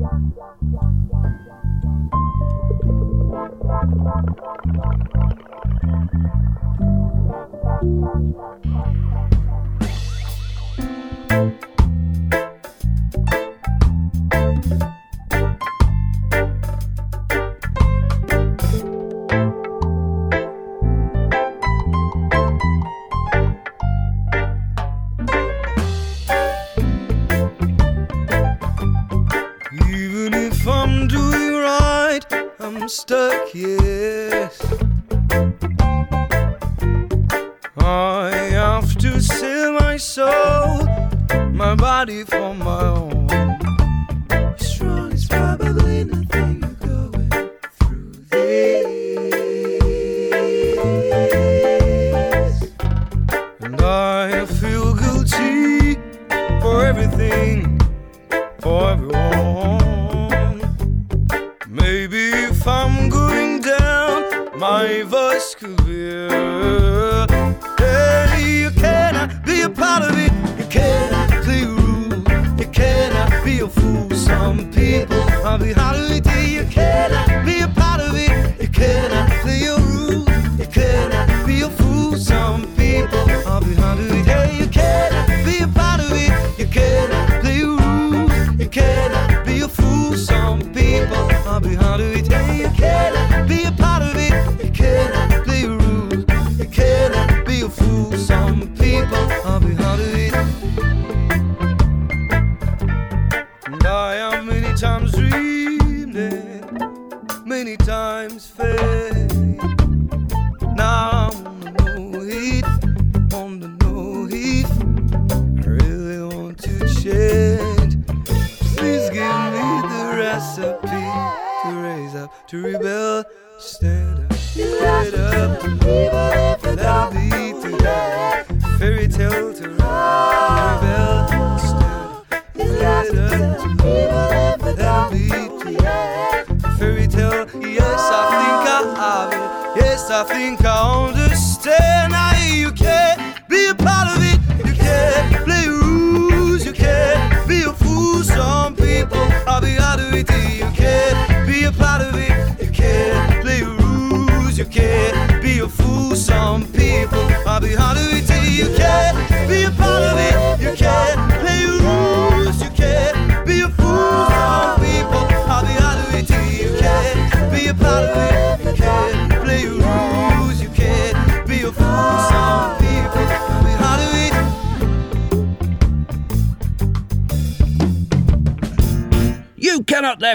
[0.00, 0.99] one, one, one.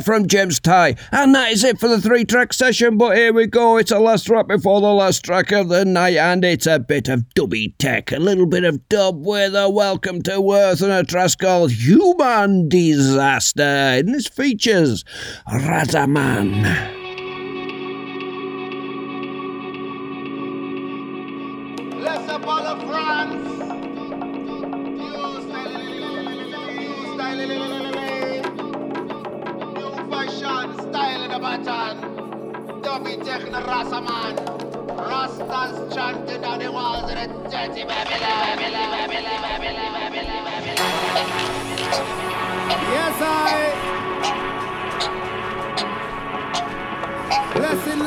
[0.05, 0.95] from James Ty.
[1.11, 3.77] And that is it for the three track session, but here we go.
[3.77, 7.09] It's a last track before the last track of the night, and it's a bit
[7.09, 11.03] of dubby tech, a little bit of dub with a welcome to Earth and a
[11.03, 13.63] track called Human Disaster.
[13.63, 15.03] And this features
[15.49, 16.94] Razaman.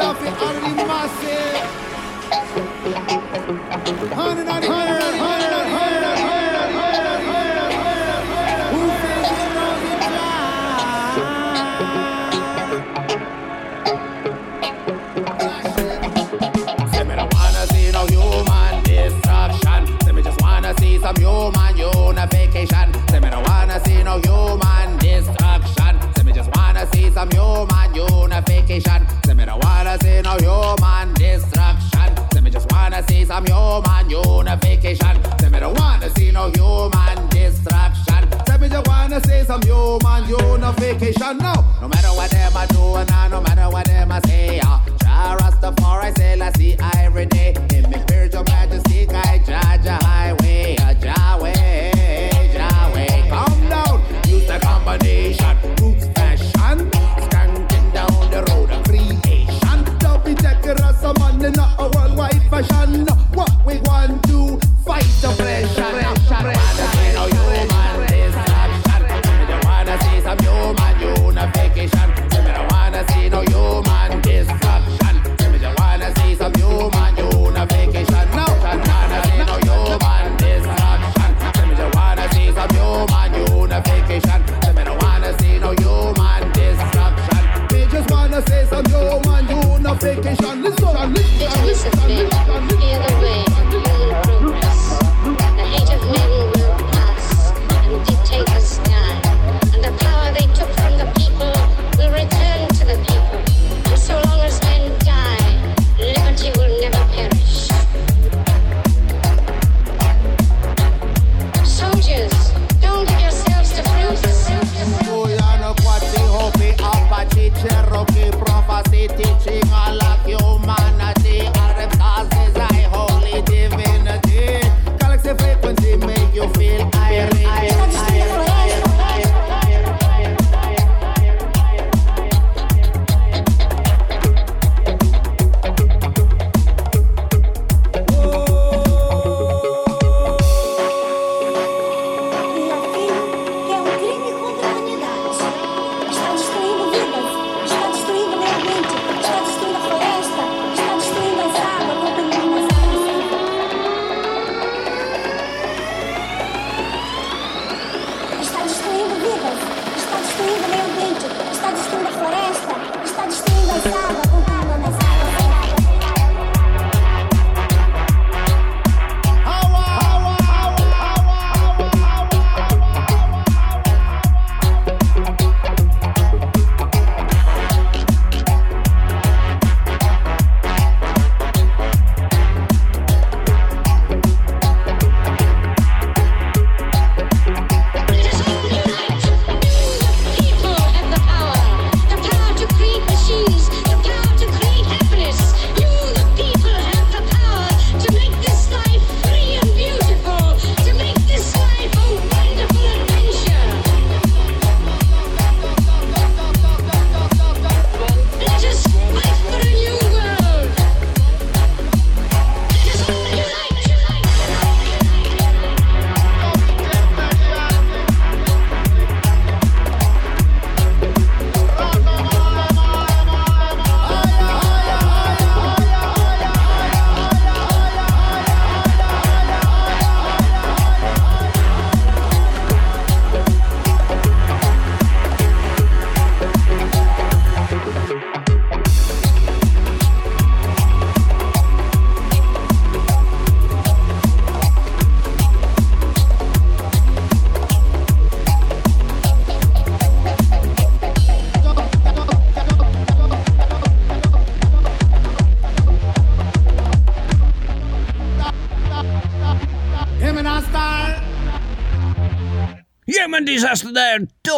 [0.09, 1.88] Rafi Arrimase.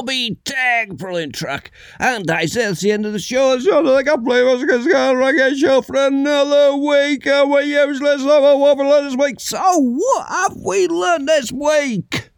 [0.01, 1.73] Dubby tag, brilliant track.
[1.99, 3.53] And I say that's the end of the show.
[3.53, 7.27] It's like I play Oscar Scar Reggae show for another week.
[7.27, 9.41] And we useless over what learned this week.
[9.41, 12.31] So what have we learned this week?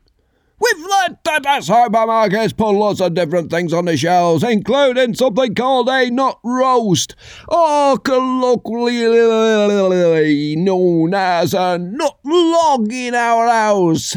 [0.59, 5.55] We've learned that as hypermarkets put lots of different things on the shelves, including something
[5.55, 7.15] called a nut roast,
[7.49, 9.21] or colloquially
[10.57, 14.17] known as a nut log in our house.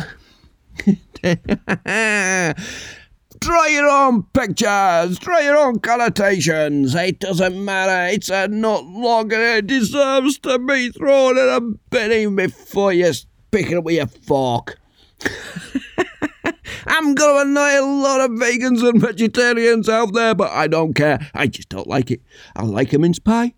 [3.46, 6.96] Draw your own pictures, draw your own connotations.
[6.96, 8.12] It doesn't matter.
[8.12, 11.62] It's a nut log and it deserves to be thrown in a
[11.92, 13.14] bin before you
[13.52, 14.80] pick it up with your fork.
[16.88, 21.30] I'm gonna annoy a lot of vegans and vegetarians out there, but I don't care.
[21.36, 22.22] I just don't like it.
[22.56, 23.54] I like a mince pie.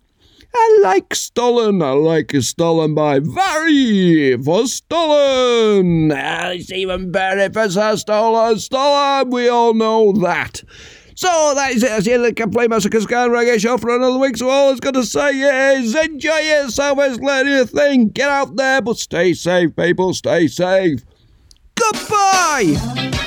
[0.60, 1.82] I like Stollen.
[1.82, 6.12] I like a Stollen by Vary for Stollen.
[6.12, 8.58] Ah, It's even better it's a Stollen.
[8.58, 10.62] Stollen, we all know that.
[11.14, 11.88] So that is it.
[11.88, 14.36] That's the end of the Complete Massacre Scan Reggae Show for another week.
[14.36, 15.30] So all it's going to say
[15.76, 18.12] is enjoy yourself as let you think.
[18.14, 20.14] Get out there, but stay safe, people.
[20.14, 21.00] Stay safe.
[21.74, 23.17] Goodbye.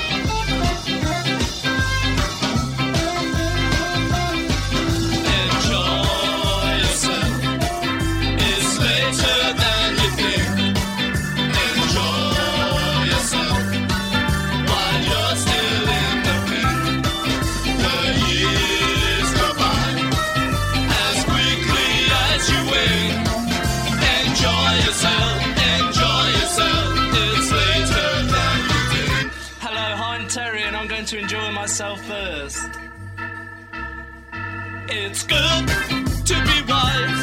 [31.82, 32.70] First.
[34.88, 35.68] It's good
[36.28, 37.21] to be wise